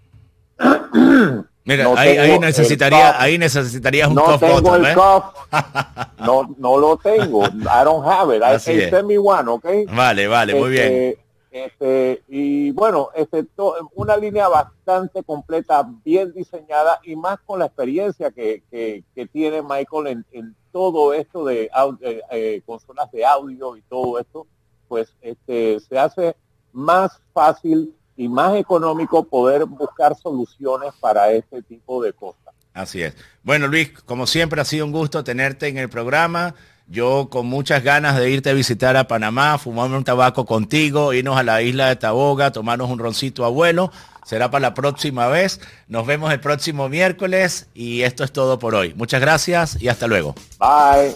[1.68, 4.96] Mira, no ahí, ahí necesitaría, ahí necesitarías un no cough tengo el ¿eh?
[4.96, 5.26] cuff.
[6.26, 7.44] No, no lo tengo.
[7.46, 8.42] I don't have it.
[8.42, 8.90] I, Así hey, es.
[8.90, 9.86] send me one, okay?
[9.86, 10.88] Vale, vale, muy bien.
[10.94, 11.20] Este,
[11.52, 17.66] este, y bueno, este, to- una línea bastante completa, bien diseñada y más con la
[17.66, 21.70] experiencia que, que, que tiene Michael en, en todo esto de
[22.02, 24.48] eh, eh, consolas de audio y todo esto,
[24.88, 26.36] pues este, se hace
[26.74, 32.54] más fácil y más económico poder buscar soluciones para este tipo de cosas.
[32.74, 33.16] Así es.
[33.44, 36.56] Bueno, Luis, como siempre ha sido un gusto tenerte en el programa.
[36.88, 41.38] Yo con muchas ganas de irte a visitar a Panamá, fumarme un tabaco contigo, irnos
[41.38, 43.92] a la isla de Taboga, tomarnos un roncito abuelo.
[44.26, 45.60] Será para la próxima vez.
[45.88, 48.94] Nos vemos el próximo miércoles y esto es todo por hoy.
[48.96, 50.36] Muchas gracias y hasta luego.
[50.60, 51.16] Bye.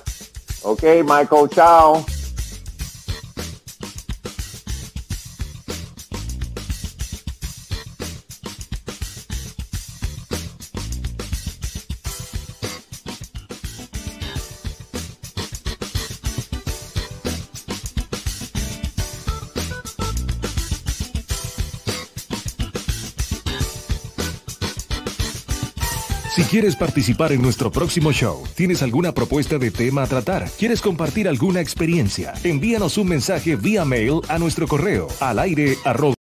[0.63, 2.05] Ok, Michael, chao.
[26.61, 31.27] Quieres participar en nuestro próximo show, tienes alguna propuesta de tema a tratar, quieres compartir
[31.27, 36.20] alguna experiencia, envíanos un mensaje vía mail a nuestro correo al aire arroba